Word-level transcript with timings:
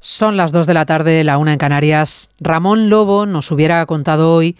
Son 0.00 0.36
las 0.36 0.52
2 0.52 0.68
de 0.68 0.74
la 0.74 0.86
tarde, 0.86 1.24
la 1.24 1.38
una 1.38 1.52
en 1.52 1.58
Canarias. 1.58 2.30
Ramón 2.38 2.88
Lobo 2.88 3.26
nos 3.26 3.50
hubiera 3.50 3.84
contado 3.86 4.32
hoy 4.32 4.56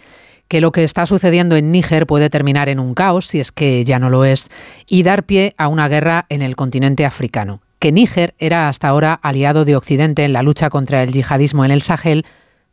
que 0.49 0.59
lo 0.59 0.73
que 0.73 0.83
está 0.83 1.05
sucediendo 1.05 1.55
en 1.55 1.71
Níger 1.71 2.07
puede 2.07 2.29
terminar 2.29 2.67
en 2.67 2.77
un 2.77 2.93
caos, 2.93 3.27
si 3.27 3.39
es 3.39 3.53
que 3.53 3.85
ya 3.85 3.99
no 3.99 4.09
lo 4.09 4.25
es, 4.25 4.49
y 4.85 5.03
dar 5.03 5.23
pie 5.23 5.55
a 5.57 5.69
una 5.69 5.87
guerra 5.87 6.25
en 6.27 6.41
el 6.41 6.57
continente 6.57 7.05
africano. 7.05 7.61
Que 7.79 7.93
Níger 7.93 8.35
era 8.37 8.67
hasta 8.67 8.89
ahora 8.89 9.13
aliado 9.13 9.63
de 9.63 9.77
Occidente 9.77 10.25
en 10.25 10.33
la 10.33 10.43
lucha 10.43 10.69
contra 10.69 11.03
el 11.03 11.13
yihadismo 11.13 11.63
en 11.63 11.71
el 11.71 11.83
Sahel, 11.83 12.25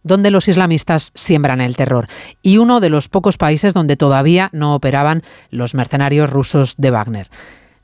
donde 0.03 0.33
los 0.33 0.48
islamistas 0.48 1.12
siembran 1.14 1.61
el 1.61 1.77
terror, 1.77 2.09
y 2.43 2.59
uno 2.59 2.80
de 2.80 2.91
los 2.91 3.09
pocos 3.09 3.39
países 3.39 3.75
donde 3.75 3.96
todavía 3.96 4.51
no 4.53 4.75
operaban 4.75 5.23
los 5.51 5.75
mercenarios 5.75 6.30
rusos 6.30 6.75
de 6.79 6.91
Wagner 6.91 7.30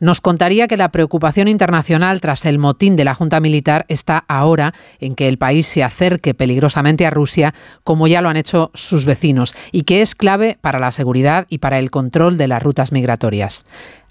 nos 0.03 0.21
contaría 0.21 0.67
que 0.67 0.77
la 0.77 0.91
preocupación 0.91 1.47
internacional 1.47 2.21
tras 2.21 2.45
el 2.45 2.59
motín 2.59 2.97
de 2.97 3.05
la 3.05 3.15
Junta 3.15 3.39
Militar 3.39 3.87
está 3.87 4.25
ahora 4.27 4.75
en 4.99 5.15
que 5.15 5.29
el 5.29 5.39
país 5.39 5.69
se 5.69 5.85
acerque 5.85 6.35
peligrosamente 6.35 7.07
a 7.07 7.11
Rusia, 7.11 7.55
como 7.85 8.09
ya 8.09 8.21
lo 8.21 8.29
han 8.29 8.37
hecho 8.37 8.73
sus 8.75 9.07
vecinos, 9.07 9.55
y 9.71 9.85
que 9.85 10.03
es 10.03 10.17
clave 10.17 10.59
para 10.61 10.81
la 10.81 10.91
seguridad 10.91 11.47
y 11.49 11.59
para 11.59 11.79
el 11.79 11.93
control 11.93 12.37
de 12.37 12.49
las 12.49 12.61
rutas 12.61 12.91
migratorias. 12.91 13.65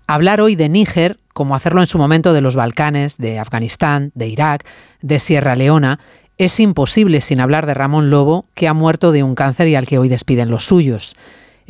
Hablar 0.07 0.39
hoy 0.39 0.55
de 0.55 0.69
Níger, 0.69 1.19
como 1.33 1.55
hacerlo 1.55 1.81
en 1.81 1.87
su 1.87 1.97
momento 1.97 2.31
de 2.31 2.39
los 2.39 2.55
Balcanes, 2.55 3.17
de 3.17 3.37
Afganistán, 3.37 4.13
de 4.15 4.29
Irak, 4.29 4.65
de 5.01 5.19
Sierra 5.19 5.57
Leona, 5.57 5.99
es 6.37 6.57
imposible 6.61 7.19
sin 7.19 7.41
hablar 7.41 7.65
de 7.65 7.73
Ramón 7.73 8.09
Lobo, 8.09 8.45
que 8.55 8.69
ha 8.69 8.73
muerto 8.73 9.11
de 9.11 9.23
un 9.23 9.35
cáncer 9.35 9.67
y 9.67 9.75
al 9.75 9.87
que 9.87 9.97
hoy 9.97 10.07
despiden 10.07 10.49
los 10.49 10.63
suyos. 10.63 11.17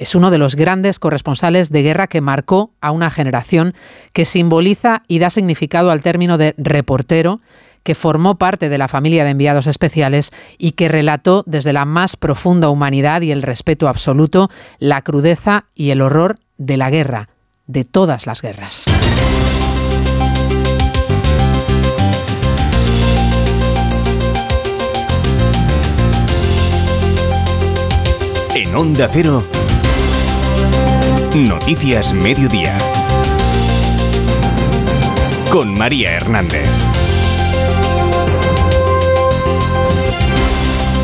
Es 0.02 0.16
uno 0.16 0.32
de 0.32 0.40
los 0.40 0.56
grandes 0.56 0.98
corresponsales 0.98 1.70
de 1.70 1.84
guerra 1.84 2.08
que 2.08 2.22
marcó 2.22 2.72
a 2.82 2.90
una 2.90 3.12
generación 3.12 3.76
que 4.14 4.26
simboliza 4.26 5.04
y 5.08 5.20
da 5.20 5.30
significado 5.30 5.92
al 5.92 6.02
término 6.02 6.40
de 6.40 6.56
reportero, 6.58 7.40
que 7.84 7.94
formó 7.94 8.40
parte 8.40 8.68
de 8.68 8.80
la 8.80 8.88
familia 8.88 9.24
de 9.24 9.30
enviados 9.30 9.68
especiales 9.68 10.32
y 10.58 10.72
que 10.72 10.88
relató 10.88 11.44
desde 11.46 11.72
la 11.72 11.86
más 11.86 12.16
profunda 12.16 12.70
humanidad 12.70 13.22
y 13.22 13.32
el 13.32 13.44
respeto 13.44 13.88
absoluto 13.88 14.50
la 14.80 15.04
crudeza 15.04 15.66
y 15.76 15.92
el 15.92 16.02
horror 16.02 16.40
de 16.58 16.78
la 16.78 16.90
guerra, 16.90 17.30
de 17.68 17.84
todas 17.84 18.26
las 18.26 18.42
guerras. 18.42 18.86
En 28.56 28.76
Onda 28.76 29.08
Cero. 29.12 29.44
Noticias 31.36 32.14
Mediodía. 32.14 32.78
Con 35.50 35.74
María 35.74 36.18
Hernández. 36.18 36.91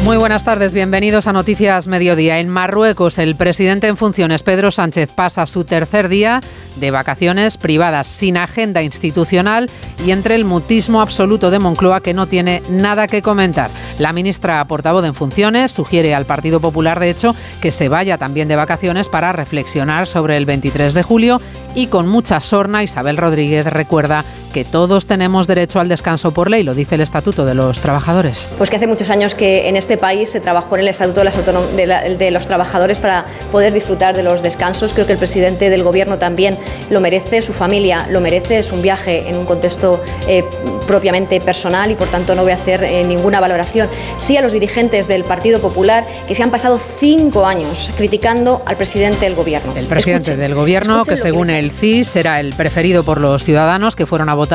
Muy 0.07 0.15
buenas 0.15 0.45
tardes, 0.45 0.71
bienvenidos 0.71 1.27
a 1.27 1.33
Noticias 1.33 1.85
Mediodía. 1.85 2.39
En 2.39 2.47
Marruecos, 2.47 3.17
el 3.17 3.35
presidente 3.35 3.87
en 3.87 3.97
funciones, 3.97 4.41
Pedro 4.41 4.71
Sánchez, 4.71 5.11
pasa 5.13 5.45
su 5.45 5.65
tercer 5.65 6.07
día 6.07 6.39
de 6.77 6.91
vacaciones 6.91 7.57
privadas, 7.57 8.07
sin 8.07 8.37
agenda 8.37 8.81
institucional 8.83 9.69
y 10.05 10.11
entre 10.11 10.35
el 10.35 10.45
mutismo 10.45 11.01
absoluto 11.01 11.51
de 11.51 11.59
Moncloa 11.59 11.99
que 11.99 12.13
no 12.13 12.25
tiene 12.25 12.61
nada 12.69 13.07
que 13.07 13.21
comentar. 13.21 13.69
La 13.99 14.13
ministra 14.13 14.63
portavoz 14.65 15.03
en 15.03 15.13
funciones 15.13 15.73
sugiere 15.73 16.15
al 16.15 16.23
Partido 16.23 16.61
Popular, 16.61 17.01
de 17.01 17.09
hecho, 17.09 17.35
que 17.59 17.73
se 17.73 17.89
vaya 17.89 18.17
también 18.17 18.47
de 18.47 18.55
vacaciones 18.55 19.09
para 19.09 19.33
reflexionar 19.33 20.07
sobre 20.07 20.37
el 20.37 20.45
23 20.45 20.93
de 20.93 21.03
julio 21.03 21.41
y 21.75 21.87
con 21.87 22.07
mucha 22.07 22.39
sorna 22.39 22.81
Isabel 22.81 23.17
Rodríguez 23.17 23.65
recuerda 23.65 24.23
que 24.57 24.65
todos 24.65 25.05
tenemos 25.05 25.45
derecho 25.45 25.79
al 25.79 25.87
descanso 25.87 26.31
por 26.31 26.49
ley, 26.49 26.63
lo 26.63 26.73
dice 26.73 26.95
el 26.95 27.01
Estatuto 27.01 27.45
de 27.45 27.53
los 27.53 27.79
Trabajadores. 27.79 28.55
Pues 28.57 28.71
que 28.71 28.77
hace 28.77 28.87
muchos 28.87 29.11
años 29.11 29.35
que 29.35 29.69
en 29.69 29.75
este 29.75 29.97
país 29.97 30.31
se 30.31 30.39
trabajó 30.39 30.73
en 30.77 30.81
el 30.81 30.87
Estatuto 30.87 31.21
de, 31.21 32.31
los 32.31 32.47
Trabajadores 32.47 32.97
para 32.97 33.25
poder 33.51 33.71
disfrutar 33.71 34.15
de 34.15 34.23
los 34.23 34.41
descansos. 34.41 34.93
Creo 34.93 35.05
que 35.05 35.11
el 35.11 35.19
presidente 35.19 35.69
del 35.69 35.83
Gobierno 35.83 36.17
también 36.17 36.57
lo 36.89 37.01
merece, 37.01 37.43
su 37.43 37.53
familia 37.53 38.07
lo 38.09 38.19
merece, 38.19 38.57
es 38.57 38.71
un 38.71 38.81
viaje 38.81 39.29
en 39.29 39.37
un 39.37 39.45
contexto 39.45 40.03
eh, 40.27 40.43
propiamente 40.87 41.39
personal 41.39 41.91
y 41.91 41.93
por 41.93 42.07
tanto 42.07 42.33
no 42.33 42.41
voy 42.41 42.53
a 42.53 42.55
hacer 42.55 42.83
eh, 42.83 43.03
ninguna 43.03 43.39
valoración. 43.39 43.87
Sí 44.17 44.37
a 44.37 44.41
los 44.41 44.53
dirigentes 44.53 45.07
del 45.07 45.23
Partido 45.23 45.59
Popular 45.59 46.03
que 46.27 46.33
se 46.33 46.41
han 46.41 46.49
pasado 46.49 46.79
cinco 46.99 47.45
años 47.45 47.91
criticando 47.95 48.63
al 48.65 48.75
presidente 48.75 49.25
del 49.25 49.35
Gobierno. 49.35 49.73
El 49.75 49.85
presidente 49.85 50.35
del 50.35 50.55
Gobierno, 50.55 51.03
que 51.05 51.15
según 51.15 51.51
el 51.51 51.69
CIS 51.69 52.15
era 52.15 52.39
el 52.39 52.55
preferido 52.55 53.03
por 53.03 53.21
los 53.21 53.43
ciudadanos 53.43 53.95
que 53.95 54.07
fueron 54.07 54.29
a 54.29 54.33
votar 54.33 54.46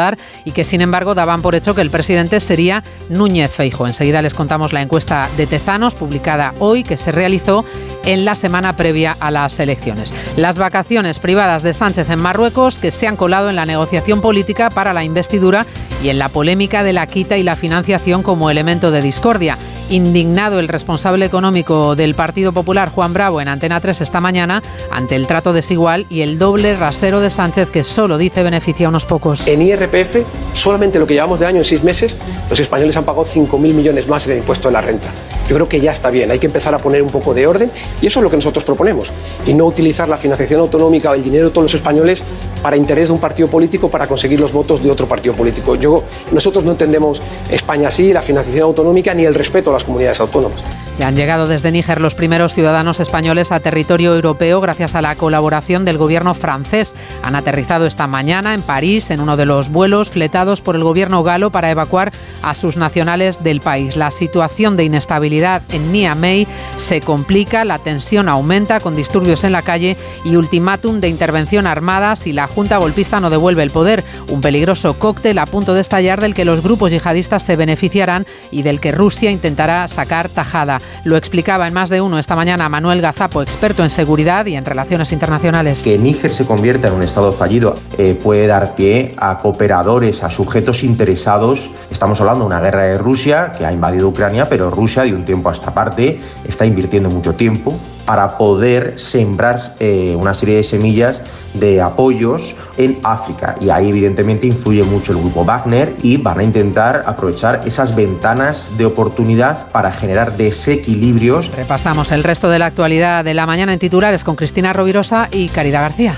y 0.44 0.52
que 0.52 0.64
sin 0.64 0.80
embargo 0.80 1.14
daban 1.14 1.42
por 1.42 1.54
hecho 1.54 1.74
que 1.74 1.82
el 1.82 1.90
presidente 1.90 2.40
sería 2.40 2.82
Núñez 3.08 3.50
Feijo. 3.50 3.86
Enseguida 3.86 4.22
les 4.22 4.34
contamos 4.34 4.72
la 4.72 4.82
encuesta 4.82 5.28
de 5.36 5.46
Tezanos 5.46 5.94
publicada 5.94 6.54
hoy 6.60 6.82
que 6.82 6.96
se 6.96 7.12
realizó 7.12 7.64
en 8.04 8.24
la 8.24 8.34
semana 8.34 8.76
previa 8.76 9.16
a 9.20 9.30
las 9.30 9.58
elecciones. 9.60 10.14
Las 10.36 10.58
vacaciones 10.58 11.18
privadas 11.18 11.62
de 11.62 11.74
Sánchez 11.74 12.10
en 12.10 12.20
Marruecos 12.20 12.78
que 12.78 12.90
se 12.90 13.06
han 13.06 13.16
colado 13.16 13.50
en 13.50 13.56
la 13.56 13.66
negociación 13.66 14.20
política 14.20 14.70
para 14.70 14.92
la 14.92 15.04
investidura 15.04 15.66
y 16.02 16.08
en 16.08 16.18
la 16.18 16.28
polémica 16.28 16.82
de 16.82 16.92
la 16.92 17.06
quita 17.06 17.36
y 17.36 17.42
la 17.42 17.56
financiación 17.56 18.22
como 18.22 18.50
elemento 18.50 18.90
de 18.90 19.02
discordia. 19.02 19.56
Indignado 19.90 20.58
el 20.58 20.68
responsable 20.68 21.26
económico 21.26 21.96
del 21.96 22.14
Partido 22.14 22.52
Popular, 22.52 22.88
Juan 22.88 23.12
Bravo, 23.12 23.40
en 23.40 23.48
Antena 23.48 23.80
3 23.80 24.00
esta 24.00 24.20
mañana, 24.20 24.62
ante 24.90 25.16
el 25.16 25.26
trato 25.26 25.52
desigual 25.52 26.06
y 26.08 26.22
el 26.22 26.38
doble 26.38 26.76
rasero 26.76 27.20
de 27.20 27.30
Sánchez 27.30 27.68
que 27.70 27.84
solo 27.84 28.16
dice 28.16 28.42
beneficia 28.42 28.86
a 28.86 28.88
unos 28.88 29.04
pocos. 29.04 29.46
En 29.46 29.60
IRPF, 29.60 30.24
solamente 30.54 30.98
lo 30.98 31.06
que 31.06 31.14
llevamos 31.14 31.40
de 31.40 31.46
año 31.46 31.58
en 31.58 31.64
seis 31.64 31.82
meses, 31.84 32.16
los 32.48 32.58
españoles 32.58 32.96
han 32.96 33.04
pagado 33.04 33.24
5.000 33.24 33.58
millones 33.58 34.08
más 34.08 34.26
en 34.26 34.32
el 34.32 34.38
impuesto 34.38 34.68
de 34.68 34.72
la 34.72 34.80
renta. 34.80 35.08
Yo 35.52 35.56
creo 35.56 35.68
que 35.68 35.82
ya 35.82 35.92
está 35.92 36.10
bien, 36.10 36.30
hay 36.30 36.38
que 36.38 36.46
empezar 36.46 36.74
a 36.74 36.78
poner 36.78 37.02
un 37.02 37.10
poco 37.10 37.34
de 37.34 37.46
orden 37.46 37.70
y 38.00 38.06
eso 38.06 38.20
es 38.20 38.24
lo 38.24 38.30
que 38.30 38.36
nosotros 38.36 38.64
proponemos. 38.64 39.12
Y 39.44 39.52
no 39.52 39.66
utilizar 39.66 40.08
la 40.08 40.16
financiación 40.16 40.60
autonómica 40.60 41.10
o 41.10 41.14
el 41.14 41.22
dinero 41.22 41.48
de 41.48 41.50
todos 41.50 41.64
los 41.64 41.74
españoles 41.74 42.24
para 42.62 42.74
interés 42.74 43.10
de 43.10 43.12
un 43.12 43.20
partido 43.20 43.48
político 43.48 43.90
para 43.90 44.06
conseguir 44.06 44.40
los 44.40 44.50
votos 44.50 44.82
de 44.82 44.90
otro 44.90 45.06
partido 45.06 45.34
político. 45.34 45.74
Yo, 45.76 46.04
nosotros 46.30 46.64
no 46.64 46.70
entendemos 46.70 47.20
España 47.50 47.88
así, 47.88 48.14
la 48.14 48.22
financiación 48.22 48.64
autonómica 48.64 49.12
ni 49.12 49.26
el 49.26 49.34
respeto 49.34 49.68
a 49.68 49.74
las 49.74 49.84
comunidades 49.84 50.20
autónomas. 50.20 50.58
Ya 50.98 51.08
han 51.08 51.16
llegado 51.16 51.46
desde 51.46 51.70
Níger 51.72 52.00
los 52.00 52.14
primeros 52.14 52.54
ciudadanos 52.54 53.00
españoles 53.00 53.50
a 53.50 53.60
territorio 53.60 54.14
europeo 54.14 54.60
gracias 54.60 54.94
a 54.94 55.02
la 55.02 55.16
colaboración 55.16 55.84
del 55.84 55.98
gobierno 55.98 56.34
francés. 56.34 56.94
Han 57.22 57.34
aterrizado 57.34 57.86
esta 57.86 58.06
mañana 58.06 58.54
en 58.54 58.62
París 58.62 59.10
en 59.10 59.20
uno 59.20 59.36
de 59.36 59.46
los 59.46 59.70
vuelos 59.70 60.10
fletados 60.10 60.60
por 60.60 60.76
el 60.76 60.84
gobierno 60.84 61.22
galo 61.22 61.50
para 61.50 61.70
evacuar 61.70 62.12
a 62.42 62.54
sus 62.54 62.76
nacionales 62.76 63.42
del 63.42 63.60
país. 63.60 63.96
La 63.96 64.10
situación 64.10 64.76
de 64.76 64.84
inestabilidad 64.84 65.41
en 65.70 65.92
Niamey 65.92 66.46
se 66.76 67.00
complica, 67.00 67.64
la 67.64 67.78
tensión 67.78 68.28
aumenta 68.28 68.80
con 68.80 68.94
disturbios 68.94 69.44
en 69.44 69.52
la 69.52 69.62
calle 69.62 69.96
y 70.24 70.36
ultimátum 70.36 71.00
de 71.00 71.08
intervención 71.08 71.66
armada 71.66 72.16
si 72.16 72.32
la 72.32 72.46
junta 72.46 72.78
golpista 72.78 73.20
no 73.20 73.30
devuelve 73.30 73.62
el 73.62 73.70
poder. 73.70 74.04
Un 74.28 74.40
peligroso 74.40 74.98
cóctel 74.98 75.38
a 75.38 75.46
punto 75.46 75.74
de 75.74 75.80
estallar 75.80 76.20
del 76.20 76.34
que 76.34 76.44
los 76.44 76.62
grupos 76.62 76.92
yihadistas 76.92 77.42
se 77.42 77.56
beneficiarán 77.56 78.26
y 78.50 78.62
del 78.62 78.80
que 78.80 78.92
Rusia 78.92 79.30
intentará 79.30 79.88
sacar 79.88 80.28
tajada. 80.28 80.80
Lo 81.04 81.16
explicaba 81.16 81.66
en 81.66 81.74
más 81.74 81.90
de 81.90 82.00
uno 82.00 82.18
esta 82.18 82.36
mañana 82.36 82.68
Manuel 82.68 83.02
Gazapo, 83.02 83.42
experto 83.42 83.82
en 83.82 83.90
seguridad 83.90 84.46
y 84.46 84.54
en 84.54 84.64
relaciones 84.64 85.12
internacionales. 85.12 85.82
Que 85.82 85.98
Níger 85.98 86.32
se 86.32 86.46
convierta 86.46 86.88
en 86.88 86.94
un 86.94 87.02
Estado 87.02 87.32
fallido 87.32 87.74
eh, 87.98 88.18
puede 88.20 88.46
dar 88.46 88.74
pie 88.74 89.14
a 89.16 89.38
cooperadores, 89.38 90.22
a 90.22 90.30
sujetos 90.30 90.82
interesados. 90.82 91.70
Estamos 91.90 92.20
hablando 92.20 92.40
de 92.40 92.46
una 92.46 92.60
guerra 92.60 92.84
de 92.84 92.98
Rusia 92.98 93.52
que 93.56 93.66
ha 93.66 93.72
invadido 93.72 94.08
Ucrania, 94.08 94.48
pero 94.48 94.70
Rusia 94.70 95.02
de 95.02 95.14
un 95.14 95.21
tiempo 95.24 95.48
a 95.48 95.52
esta 95.52 95.72
parte 95.72 96.20
está 96.46 96.66
invirtiendo 96.66 97.10
mucho 97.10 97.34
tiempo 97.34 97.78
para 98.04 98.36
poder 98.36 98.94
sembrar 98.96 99.60
eh, 99.78 100.14
una 100.18 100.34
serie 100.34 100.56
de 100.56 100.64
semillas 100.64 101.22
de 101.54 101.80
apoyos 101.80 102.56
en 102.76 102.98
África. 103.02 103.56
Y 103.60 103.70
ahí 103.70 103.90
evidentemente 103.90 104.46
influye 104.46 104.82
mucho 104.82 105.12
el 105.12 105.18
grupo 105.18 105.44
Wagner 105.44 105.94
y 106.02 106.16
van 106.16 106.40
a 106.40 106.42
intentar 106.42 107.04
aprovechar 107.06 107.60
esas 107.66 107.94
ventanas 107.94 108.72
de 108.76 108.86
oportunidad 108.86 109.68
para 109.70 109.92
generar 109.92 110.36
desequilibrios. 110.36 111.50
Repasamos 111.52 112.10
el 112.12 112.24
resto 112.24 112.48
de 112.48 112.58
la 112.58 112.66
actualidad 112.66 113.24
de 113.24 113.34
la 113.34 113.46
mañana 113.46 113.72
en 113.72 113.78
titulares 113.78 114.24
con 114.24 114.36
Cristina 114.36 114.72
Rovirosa 114.72 115.28
y 115.30 115.48
Caridad 115.48 115.82
García. 115.82 116.16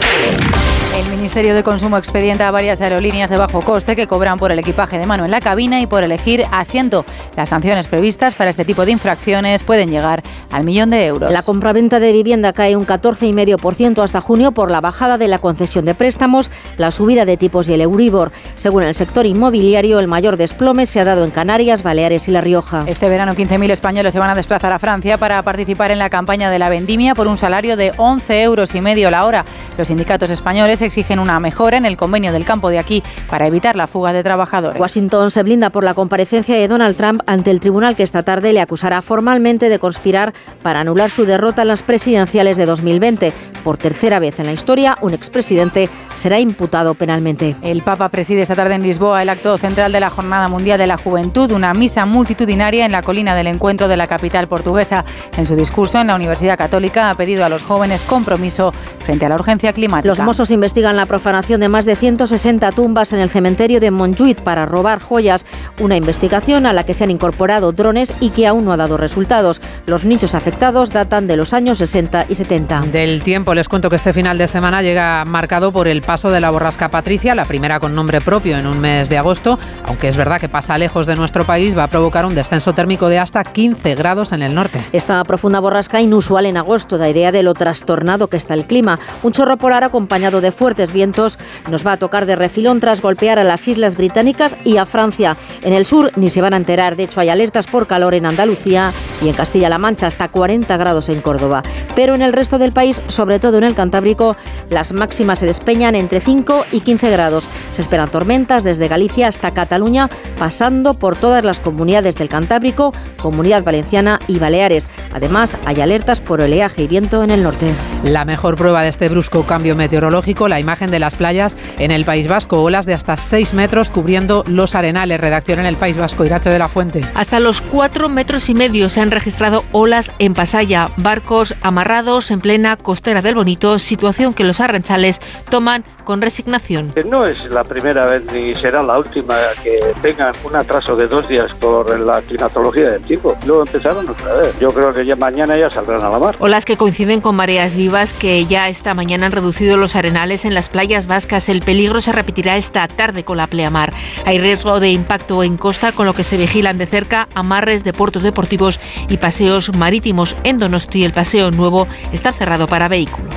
El 0.94 1.08
Ministerio 1.08 1.56
de 1.56 1.64
Consumo 1.64 1.98
expedienta 1.98 2.46
a 2.46 2.52
varias 2.52 2.80
aerolíneas 2.80 3.28
de 3.28 3.36
bajo 3.36 3.62
coste 3.62 3.96
que 3.96 4.06
cobran 4.06 4.38
por 4.38 4.52
el 4.52 4.60
equipaje 4.60 4.96
de 4.96 5.06
mano 5.06 5.24
en 5.24 5.32
la 5.32 5.40
cabina 5.40 5.80
y 5.80 5.88
por 5.88 6.04
elegir 6.04 6.46
asiento. 6.52 7.04
Las 7.34 7.48
sanciones 7.48 7.88
previstas 7.88 8.36
para 8.36 8.50
este 8.50 8.64
tipo 8.64 8.84
de 8.84 8.92
infracciones 8.92 9.64
pueden 9.64 9.90
llegar 9.90 10.22
al 10.52 10.62
millón 10.62 10.90
de 10.90 11.04
euros. 11.06 11.32
La 11.32 11.42
compraventa 11.42 11.98
de 11.98 12.12
vivienda 12.12 12.52
cae 12.52 12.76
un 12.76 12.86
14,5% 12.86 14.04
hasta 14.04 14.20
junio 14.20 14.52
por 14.52 14.70
la 14.70 14.80
bajada 14.80 15.18
de 15.18 15.26
la 15.26 15.40
concesión 15.40 15.84
de 15.84 15.96
préstamos, 15.96 16.52
la 16.76 16.92
subida 16.92 17.24
de 17.24 17.36
tipos 17.36 17.68
y 17.68 17.74
el 17.74 17.80
Euribor. 17.80 18.30
Según 18.54 18.84
el 18.84 18.94
sector 18.94 19.26
inmobiliario, 19.26 19.98
el 19.98 20.06
mayor 20.06 20.36
desplome 20.36 20.86
se 20.86 21.00
ha 21.00 21.04
dado 21.04 21.24
en 21.24 21.32
Canarias, 21.32 21.82
Baleares 21.82 22.28
y 22.28 22.30
La 22.30 22.40
Rioja. 22.40 22.84
Este 22.86 23.08
verano 23.08 23.34
15.000 23.34 23.72
españoles 23.72 24.12
se 24.12 24.20
van 24.20 24.30
a 24.30 24.36
desplazar 24.36 24.72
a 24.72 24.78
Francia 24.78 25.18
para 25.18 25.42
participar 25.42 25.90
en 25.90 25.98
la 25.98 26.08
campaña 26.08 26.50
de 26.50 26.60
la 26.60 26.68
vendimia 26.68 27.16
por 27.16 27.26
un 27.26 27.36
salario 27.36 27.76
de 27.76 27.92
11 27.96 28.42
euros 28.44 28.76
y 28.76 28.80
medio 28.80 29.10
la 29.10 29.24
hora. 29.24 29.44
Los 29.76 29.88
sindicatos 29.88 30.30
españoles 30.30 30.83
exigen 30.84 31.18
una 31.18 31.40
mejora 31.40 31.76
en 31.76 31.86
el 31.86 31.96
convenio 31.96 32.32
del 32.32 32.44
campo 32.44 32.68
de 32.68 32.78
aquí 32.78 33.02
para 33.28 33.46
evitar 33.46 33.76
la 33.76 33.86
fuga 33.86 34.12
de 34.12 34.22
trabajadores. 34.22 34.80
Washington 34.80 35.30
se 35.30 35.42
blinda 35.42 35.70
por 35.70 35.84
la 35.84 35.94
comparecencia 35.94 36.56
de 36.56 36.68
Donald 36.68 36.96
Trump 36.96 37.22
ante 37.26 37.50
el 37.50 37.60
tribunal 37.60 37.96
que 37.96 38.02
esta 38.02 38.22
tarde 38.22 38.52
le 38.52 38.60
acusará 38.60 39.02
formalmente 39.02 39.68
de 39.68 39.78
conspirar 39.78 40.32
para 40.62 40.80
anular 40.80 41.10
su 41.10 41.24
derrota 41.24 41.62
en 41.62 41.68
las 41.68 41.82
presidenciales 41.82 42.56
de 42.56 42.66
2020. 42.66 43.32
Por 43.62 43.78
tercera 43.78 44.18
vez 44.18 44.38
en 44.40 44.46
la 44.46 44.52
historia, 44.52 44.96
un 45.00 45.14
expresidente 45.14 45.88
será 46.16 46.38
imputado 46.40 46.94
penalmente. 46.94 47.56
El 47.62 47.82
Papa 47.82 48.08
preside 48.08 48.42
esta 48.42 48.54
tarde 48.54 48.74
en 48.74 48.82
Lisboa 48.82 49.22
el 49.22 49.28
acto 49.28 49.56
central 49.58 49.92
de 49.92 50.00
la 50.00 50.10
Jornada 50.10 50.48
Mundial 50.48 50.78
de 50.78 50.86
la 50.86 50.96
Juventud, 50.96 51.50
una 51.52 51.72
misa 51.74 52.06
multitudinaria 52.06 52.84
en 52.84 52.92
la 52.92 53.02
colina 53.02 53.34
del 53.34 53.46
encuentro 53.46 53.88
de 53.88 53.96
la 53.96 54.06
capital 54.06 54.48
portuguesa. 54.48 55.04
En 55.36 55.46
su 55.46 55.56
discurso 55.56 56.00
en 56.00 56.08
la 56.08 56.14
Universidad 56.14 56.58
Católica 56.58 57.10
ha 57.10 57.16
pedido 57.16 57.44
a 57.44 57.48
los 57.48 57.62
jóvenes 57.62 58.02
compromiso 58.04 58.72
frente 59.00 59.26
a 59.26 59.28
la 59.28 59.36
urgencia 59.36 59.72
climática. 59.72 60.08
Los 60.08 60.20
Mossos 60.20 60.50
investigan 60.50 60.73
la 60.74 61.06
profanación 61.06 61.60
de 61.60 61.68
más 61.68 61.84
de 61.84 61.94
160 61.94 62.72
tumbas 62.72 63.12
en 63.12 63.20
el 63.20 63.30
cementerio 63.30 63.78
de 63.78 63.92
Montjuïc 63.92 64.40
para 64.40 64.66
robar 64.66 65.00
joyas, 65.00 65.46
una 65.78 65.96
investigación 65.96 66.66
a 66.66 66.72
la 66.72 66.84
que 66.84 66.94
se 66.94 67.04
han 67.04 67.12
incorporado 67.12 67.70
drones 67.72 68.12
y 68.18 68.30
que 68.30 68.48
aún 68.48 68.64
no 68.64 68.72
ha 68.72 68.76
dado 68.76 68.96
resultados. 68.96 69.60
Los 69.86 70.04
nichos 70.04 70.34
afectados 70.34 70.90
datan 70.90 71.28
de 71.28 71.36
los 71.36 71.54
años 71.54 71.78
60 71.78 72.26
y 72.28 72.34
70. 72.34 72.80
Del 72.92 73.22
tiempo 73.22 73.54
les 73.54 73.68
cuento 73.68 73.88
que 73.88 73.96
este 73.96 74.12
final 74.12 74.36
de 74.36 74.48
semana 74.48 74.82
llega 74.82 75.24
marcado 75.24 75.72
por 75.72 75.86
el 75.86 76.02
paso 76.02 76.30
de 76.30 76.40
la 76.40 76.50
borrasca 76.50 76.90
Patricia, 76.90 77.36
la 77.36 77.44
primera 77.44 77.78
con 77.78 77.94
nombre 77.94 78.20
propio 78.20 78.58
en 78.58 78.66
un 78.66 78.80
mes 78.80 79.08
de 79.08 79.16
agosto, 79.16 79.60
aunque 79.84 80.08
es 80.08 80.16
verdad 80.16 80.40
que 80.40 80.48
pasa 80.48 80.76
lejos 80.76 81.06
de 81.06 81.14
nuestro 81.14 81.46
país, 81.46 81.78
va 81.78 81.84
a 81.84 81.88
provocar 81.88 82.26
un 82.26 82.34
descenso 82.34 82.72
térmico 82.72 83.08
de 83.08 83.20
hasta 83.20 83.44
15 83.44 83.94
grados 83.94 84.32
en 84.32 84.42
el 84.42 84.54
norte. 84.54 84.80
Esta 84.92 85.22
profunda 85.22 85.60
borrasca 85.60 86.00
inusual 86.00 86.46
en 86.46 86.56
agosto 86.56 86.98
da 86.98 87.08
idea 87.08 87.30
de 87.30 87.44
lo 87.44 87.54
trastornado 87.54 88.26
que 88.26 88.36
está 88.36 88.54
el 88.54 88.66
clima. 88.66 88.98
Un 89.22 89.32
chorro 89.32 89.56
polar 89.56 89.84
acompañado 89.84 90.40
de 90.40 90.50
fuertes 90.64 90.94
vientos 90.94 91.38
nos 91.70 91.86
va 91.86 91.92
a 91.92 91.96
tocar 91.98 92.24
de 92.24 92.36
refilón 92.36 92.80
tras 92.80 93.02
golpear 93.02 93.38
a 93.38 93.44
las 93.44 93.68
islas 93.68 93.98
británicas 93.98 94.56
y 94.64 94.78
a 94.78 94.86
Francia. 94.86 95.36
En 95.62 95.74
el 95.74 95.84
sur 95.84 96.10
ni 96.16 96.30
se 96.30 96.40
van 96.40 96.54
a 96.54 96.56
enterar, 96.56 96.96
de 96.96 97.02
hecho 97.02 97.20
hay 97.20 97.28
alertas 97.28 97.66
por 97.66 97.86
calor 97.86 98.14
en 98.14 98.24
Andalucía 98.24 98.90
y 99.20 99.28
en 99.28 99.34
Castilla-La 99.34 99.76
Mancha 99.76 100.06
hasta 100.06 100.28
40 100.28 100.74
grados 100.78 101.10
en 101.10 101.20
Córdoba. 101.20 101.62
Pero 101.94 102.14
en 102.14 102.22
el 102.22 102.32
resto 102.32 102.58
del 102.58 102.72
país, 102.72 103.02
sobre 103.08 103.40
todo 103.40 103.58
en 103.58 103.64
el 103.64 103.74
Cantábrico, 103.74 104.36
las 104.70 104.94
máximas 104.94 105.40
se 105.40 105.44
despeñan 105.44 105.94
entre 105.96 106.22
5 106.22 106.64
y 106.72 106.80
15 106.80 107.10
grados. 107.10 107.46
Se 107.70 107.82
esperan 107.82 108.08
tormentas 108.08 108.64
desde 108.64 108.88
Galicia 108.88 109.28
hasta 109.28 109.52
Cataluña, 109.52 110.08
pasando 110.38 110.94
por 110.94 111.16
todas 111.16 111.44
las 111.44 111.60
comunidades 111.60 112.14
del 112.14 112.30
Cantábrico, 112.30 112.94
Comunidad 113.20 113.64
Valenciana 113.64 114.18
y 114.28 114.38
Baleares. 114.38 114.88
Además, 115.12 115.58
hay 115.66 115.82
alertas 115.82 116.22
por 116.22 116.40
oleaje 116.40 116.84
y 116.84 116.86
viento 116.86 117.22
en 117.22 117.30
el 117.30 117.42
norte. 117.42 117.70
La 118.02 118.24
mejor 118.24 118.56
prueba 118.56 118.80
de 118.80 118.88
este 118.88 119.10
brusco 119.10 119.42
cambio 119.42 119.76
meteorológico, 119.76 120.48
la 120.54 120.60
imagen 120.60 120.92
de 120.92 121.00
las 121.00 121.16
playas 121.16 121.56
en 121.78 121.90
el 121.90 122.04
País 122.04 122.28
Vasco, 122.28 122.62
olas 122.62 122.86
de 122.86 122.94
hasta 122.94 123.16
6 123.16 123.54
metros 123.54 123.90
cubriendo 123.90 124.44
los 124.46 124.76
arenales. 124.76 125.20
Redacción 125.20 125.58
en 125.58 125.66
el 125.66 125.74
País 125.74 125.96
Vasco, 125.96 126.24
Irache 126.24 126.48
de 126.48 126.60
la 126.60 126.68
Fuente. 126.68 127.04
Hasta 127.16 127.40
los 127.40 127.60
4 127.60 128.08
metros 128.08 128.48
y 128.48 128.54
medio 128.54 128.88
se 128.88 129.00
han 129.00 129.10
registrado 129.10 129.64
olas 129.72 130.12
en 130.20 130.32
Pasaya, 130.32 130.90
barcos 130.96 131.56
amarrados 131.62 132.30
en 132.30 132.38
plena 132.40 132.76
costera 132.76 133.20
del 133.20 133.34
Bonito, 133.34 133.80
situación 133.80 134.32
que 134.32 134.44
los 134.44 134.60
arranchales 134.60 135.18
toman 135.50 135.84
con 136.04 136.20
resignación. 136.20 136.92
No 137.08 137.24
es 137.24 137.44
la 137.50 137.64
primera 137.64 138.06
vez 138.06 138.22
ni 138.32 138.54
será 138.54 138.82
la 138.82 138.98
última 138.98 139.36
que 139.62 139.78
tengan 140.02 140.32
un 140.44 140.56
atraso 140.56 140.96
de 140.96 141.08
dos 141.08 141.26
días 141.28 141.52
por 141.54 141.98
la 141.98 142.20
climatología 142.22 142.90
del 142.90 143.02
tiempo. 143.02 143.36
Luego 143.46 143.62
empezaron 143.62 144.08
otra 144.08 144.34
vez. 144.34 144.58
Yo 144.60 144.72
creo 144.72 144.92
que 144.92 145.04
ya 145.04 145.16
mañana 145.16 145.56
ya 145.56 145.70
saldrán 145.70 146.02
a 146.02 146.08
la 146.08 146.18
mar. 146.18 146.36
Olas 146.38 146.64
que 146.64 146.76
coinciden 146.76 147.20
con 147.20 147.36
mareas 147.36 147.76
vivas 147.76 148.12
que 148.12 148.44
ya 148.46 148.68
esta 148.68 148.94
mañana 148.94 149.26
han 149.26 149.32
reducido 149.32 149.76
los 149.76 149.96
arenales 149.96 150.44
en 150.44 150.54
las 150.54 150.68
playas 150.68 151.06
vascas. 151.06 151.48
El 151.48 151.62
peligro 151.62 152.00
se 152.00 152.12
repetirá 152.12 152.56
esta 152.56 152.86
tarde 152.88 153.24
con 153.24 153.36
la 153.36 153.46
pleamar. 153.46 153.92
Hay 154.24 154.38
riesgo 154.38 154.80
de 154.80 154.90
impacto 154.90 155.42
en 155.42 155.56
costa, 155.56 155.92
con 155.92 156.06
lo 156.06 156.14
que 156.14 156.24
se 156.24 156.36
vigilan 156.36 156.78
de 156.78 156.86
cerca 156.86 157.28
amarres 157.34 157.84
de 157.84 157.92
puertos 157.92 158.22
deportivos 158.22 158.80
y 159.08 159.16
paseos 159.16 159.74
marítimos. 159.74 160.36
En 160.44 160.58
Donosti 160.58 161.04
el 161.04 161.12
paseo 161.12 161.50
nuevo 161.50 161.86
está 162.12 162.32
cerrado 162.32 162.66
para 162.66 162.88
vehículos. 162.88 163.34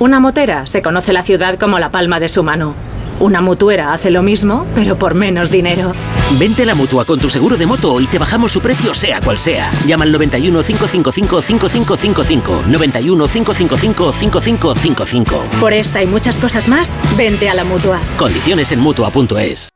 Una 0.00 0.18
motera 0.18 0.66
se 0.66 0.80
conoce 0.80 1.12
la 1.12 1.20
ciudad 1.20 1.58
como 1.58 1.78
la 1.78 1.90
palma 1.90 2.20
de 2.20 2.30
su 2.30 2.42
mano. 2.42 2.74
Una 3.18 3.42
mutuera 3.42 3.92
hace 3.92 4.10
lo 4.10 4.22
mismo, 4.22 4.66
pero 4.74 4.98
por 4.98 5.14
menos 5.14 5.50
dinero. 5.50 5.92
Vente 6.38 6.62
a 6.62 6.64
la 6.64 6.74
mutua 6.74 7.04
con 7.04 7.20
tu 7.20 7.28
seguro 7.28 7.58
de 7.58 7.66
moto 7.66 8.00
y 8.00 8.06
te 8.06 8.18
bajamos 8.18 8.50
su 8.50 8.62
precio, 8.62 8.94
sea 8.94 9.20
cual 9.20 9.38
sea. 9.38 9.70
Llama 9.86 10.04
al 10.04 10.12
91 10.12 10.62
555 10.62 11.42
5555. 11.42 12.62
91 12.66 13.28
555 13.28 14.12
5555. 14.12 15.44
Por 15.60 15.74
esta 15.74 16.02
y 16.02 16.06
muchas 16.06 16.38
cosas 16.38 16.66
más, 16.66 16.98
vente 17.18 17.50
a 17.50 17.54
la 17.54 17.64
mutua. 17.64 17.98
Condiciones 18.16 18.72
en 18.72 18.80
mutua.es. 18.80 19.68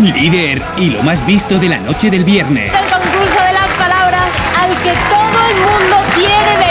Líder 0.00 0.62
y 0.78 0.90
lo 0.90 1.02
más 1.02 1.26
visto 1.26 1.58
de 1.58 1.68
la 1.68 1.80
noche 1.80 2.08
del 2.08 2.22
viernes. 2.22 2.72
El 2.72 2.88
concurso 2.88 3.42
de 3.44 3.52
las 3.52 3.72
palabras 3.72 4.32
al 4.60 4.70
que 4.76 4.92
todo 5.10 5.48
el 5.50 5.56
mundo 5.56 5.96
quiere. 6.14 6.61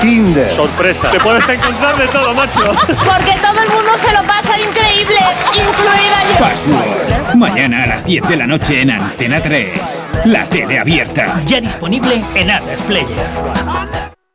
Tinder. 0.00 0.50
Sorpresa. 0.50 1.10
Te 1.10 1.20
puedes 1.20 1.46
encontrar 1.48 1.96
de 1.96 2.06
todo, 2.08 2.34
macho. 2.34 2.62
Porque 2.86 3.36
todo 3.40 3.62
el 3.62 3.68
mundo 3.68 3.90
se 3.98 4.12
lo 4.12 4.22
pasa 4.22 4.58
increíble, 4.58 5.20
incluida 5.54 6.24
yo. 6.32 6.38
Password. 6.38 7.36
Mañana 7.36 7.84
a 7.84 7.86
las 7.86 8.04
10 8.04 8.28
de 8.28 8.36
la 8.36 8.46
noche 8.46 8.80
en 8.80 8.90
Antena 8.90 9.40
3. 9.40 10.06
La 10.24 10.48
tele 10.48 10.78
abierta. 10.78 11.42
Ya 11.44 11.60
disponible 11.60 12.24
en 12.34 12.50
Atlas 12.50 12.82
Player. 12.82 13.08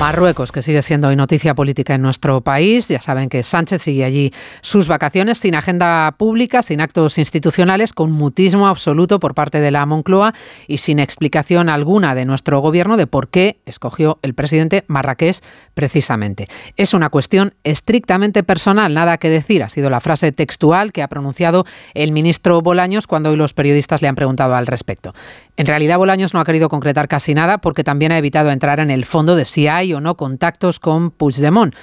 Marruecos, 0.00 0.50
que 0.50 0.62
sigue 0.62 0.80
siendo 0.80 1.08
hoy 1.08 1.16
noticia 1.16 1.54
política 1.54 1.94
en 1.94 2.00
nuestro 2.00 2.40
país. 2.40 2.88
Ya 2.88 3.02
saben 3.02 3.28
que 3.28 3.42
Sánchez 3.42 3.82
sigue 3.82 4.02
allí 4.02 4.32
sus 4.62 4.88
vacaciones 4.88 5.40
sin 5.40 5.54
agenda 5.54 6.14
pública, 6.16 6.62
sin 6.62 6.80
actos 6.80 7.18
institucionales, 7.18 7.92
con 7.92 8.10
mutismo 8.10 8.66
absoluto 8.66 9.20
por 9.20 9.34
parte 9.34 9.60
de 9.60 9.70
la 9.70 9.84
Moncloa 9.84 10.32
y 10.66 10.78
sin 10.78 11.00
explicación 11.00 11.68
alguna 11.68 12.14
de 12.14 12.24
nuestro 12.24 12.60
gobierno 12.60 12.96
de 12.96 13.06
por 13.06 13.28
qué 13.28 13.60
escogió 13.66 14.18
el 14.22 14.32
presidente 14.32 14.84
Marrakech 14.86 15.40
precisamente. 15.74 16.48
Es 16.78 16.94
una 16.94 17.10
cuestión 17.10 17.52
estrictamente 17.62 18.42
personal, 18.42 18.94
nada 18.94 19.18
que 19.18 19.28
decir. 19.28 19.62
Ha 19.62 19.68
sido 19.68 19.90
la 19.90 20.00
frase 20.00 20.32
textual 20.32 20.92
que 20.92 21.02
ha 21.02 21.08
pronunciado 21.08 21.66
el 21.92 22.12
ministro 22.12 22.62
Bolaños 22.62 23.06
cuando 23.06 23.28
hoy 23.28 23.36
los 23.36 23.52
periodistas 23.52 24.00
le 24.00 24.08
han 24.08 24.14
preguntado 24.14 24.54
al 24.54 24.66
respecto. 24.66 25.12
En 25.58 25.66
realidad, 25.66 25.98
Bolaños 25.98 26.32
no 26.32 26.40
ha 26.40 26.46
querido 26.46 26.70
concretar 26.70 27.06
casi 27.06 27.34
nada 27.34 27.58
porque 27.58 27.84
también 27.84 28.12
ha 28.12 28.18
evitado 28.18 28.50
entrar 28.50 28.80
en 28.80 28.90
el 28.90 29.04
fondo 29.04 29.36
de 29.36 29.44
si 29.44 29.68
hay 29.68 29.89
o 29.94 30.00
no 30.00 30.16
contactos 30.16 30.80
con 30.80 31.10
Puigdemont. 31.10 31.74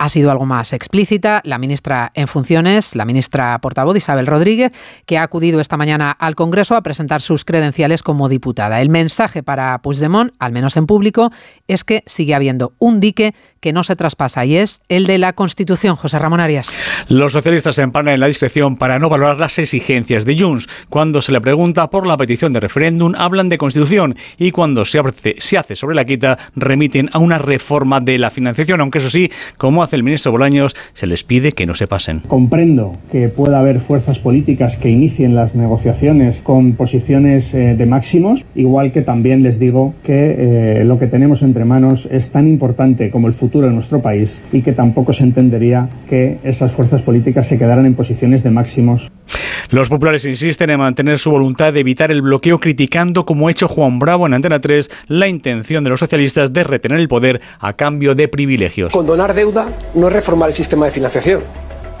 Ha 0.00 0.08
sido 0.08 0.30
algo 0.30 0.46
más 0.46 0.72
explícita 0.72 1.42
la 1.44 1.58
ministra 1.58 2.10
en 2.14 2.26
funciones, 2.26 2.96
la 2.96 3.04
ministra 3.04 3.58
portavoz 3.60 3.98
Isabel 3.98 4.26
Rodríguez, 4.26 4.72
que 5.04 5.18
ha 5.18 5.22
acudido 5.22 5.60
esta 5.60 5.76
mañana 5.76 6.10
al 6.10 6.36
Congreso 6.36 6.74
a 6.74 6.82
presentar 6.82 7.20
sus 7.20 7.44
credenciales 7.44 8.02
como 8.02 8.30
diputada. 8.30 8.80
El 8.80 8.88
mensaje 8.88 9.42
para 9.42 9.76
Puigdemont, 9.82 10.32
al 10.38 10.52
menos 10.52 10.78
en 10.78 10.86
público, 10.86 11.30
es 11.68 11.84
que 11.84 12.02
sigue 12.06 12.34
habiendo 12.34 12.72
un 12.78 12.98
dique 12.98 13.34
que 13.60 13.72
no 13.72 13.84
se 13.84 13.96
traspasa 13.96 14.44
y 14.44 14.56
es 14.56 14.80
el 14.88 15.06
de 15.06 15.18
la 15.18 15.34
Constitución. 15.34 15.96
José 15.96 16.18
Ramón 16.18 16.40
Arias. 16.40 16.78
Los 17.08 17.32
socialistas 17.32 17.74
se 17.74 17.82
empanan 17.82 18.14
en 18.14 18.20
la 18.20 18.26
discreción 18.26 18.76
para 18.76 18.98
no 18.98 19.08
valorar 19.08 19.38
las 19.38 19.58
exigencias 19.58 20.24
de 20.24 20.38
Junts. 20.38 20.66
Cuando 20.88 21.22
se 21.22 21.32
le 21.32 21.40
pregunta 21.40 21.90
por 21.90 22.06
la 22.06 22.16
petición 22.16 22.52
de 22.52 22.60
referéndum, 22.60 23.12
hablan 23.16 23.48
de 23.48 23.58
Constitución 23.58 24.16
y 24.38 24.50
cuando 24.50 24.84
se 24.84 24.98
hace, 24.98 25.36
se 25.38 25.58
hace 25.58 25.76
sobre 25.76 25.94
la 25.94 26.04
quita, 26.04 26.38
remiten 26.56 27.10
a 27.12 27.18
una 27.18 27.38
reforma 27.38 28.00
de 28.00 28.18
la 28.18 28.30
financiación, 28.30 28.80
aunque 28.80 28.98
eso 28.98 29.10
sí, 29.10 29.30
como 29.58 29.82
hace 29.82 29.96
el 29.96 30.02
ministro 30.02 30.32
Bolaños, 30.32 30.74
se 30.92 31.06
les 31.06 31.24
pide 31.24 31.52
que 31.52 31.66
no 31.66 31.74
se 31.74 31.86
pasen. 31.86 32.20
Comprendo 32.20 32.96
que 33.10 33.28
pueda 33.28 33.58
haber 33.58 33.80
fuerzas 33.80 34.18
políticas 34.18 34.76
que 34.76 34.88
inicien 34.88 35.34
las 35.34 35.54
negociaciones 35.54 36.40
con 36.42 36.74
posiciones 36.74 37.52
eh, 37.54 37.74
de 37.76 37.86
máximos, 37.86 38.44
igual 38.54 38.92
que 38.92 39.02
también 39.02 39.42
les 39.42 39.58
digo 39.58 39.94
que 40.02 40.80
eh, 40.80 40.84
lo 40.84 40.98
que 40.98 41.06
tenemos 41.06 41.42
entre 41.42 41.64
manos 41.64 42.08
es 42.10 42.30
tan 42.30 42.48
importante 42.48 43.10
como 43.10 43.26
el 43.26 43.34
futuro 43.34 43.49
de 43.58 43.70
nuestro 43.70 44.00
país 44.00 44.42
y 44.52 44.62
que 44.62 44.72
tampoco 44.72 45.12
se 45.12 45.24
entendería 45.24 45.88
que 46.08 46.38
esas 46.44 46.72
fuerzas 46.72 47.02
políticas 47.02 47.48
se 47.48 47.58
quedaran 47.58 47.86
en 47.86 47.94
posiciones 47.94 48.42
de 48.42 48.50
máximos. 48.50 49.10
Los 49.70 49.88
populares 49.88 50.24
insisten 50.24 50.70
en 50.70 50.78
mantener 50.78 51.18
su 51.18 51.30
voluntad 51.30 51.72
de 51.72 51.80
evitar 51.80 52.10
el 52.10 52.22
bloqueo 52.22 52.58
criticando, 52.58 53.24
como 53.24 53.48
ha 53.48 53.50
hecho 53.50 53.68
Juan 53.68 53.98
Bravo 53.98 54.26
en 54.26 54.34
Antena 54.34 54.60
3, 54.60 54.90
la 55.08 55.28
intención 55.28 55.84
de 55.84 55.90
los 55.90 56.00
socialistas 56.00 56.52
de 56.52 56.64
retener 56.64 56.98
el 56.98 57.08
poder 57.08 57.40
a 57.58 57.72
cambio 57.74 58.14
de 58.14 58.28
privilegios. 58.28 58.92
Condonar 58.92 59.34
deuda 59.34 59.68
no 59.94 60.08
es 60.08 60.12
reformar 60.12 60.48
el 60.48 60.54
sistema 60.54 60.86
de 60.86 60.92
financiación. 60.92 61.42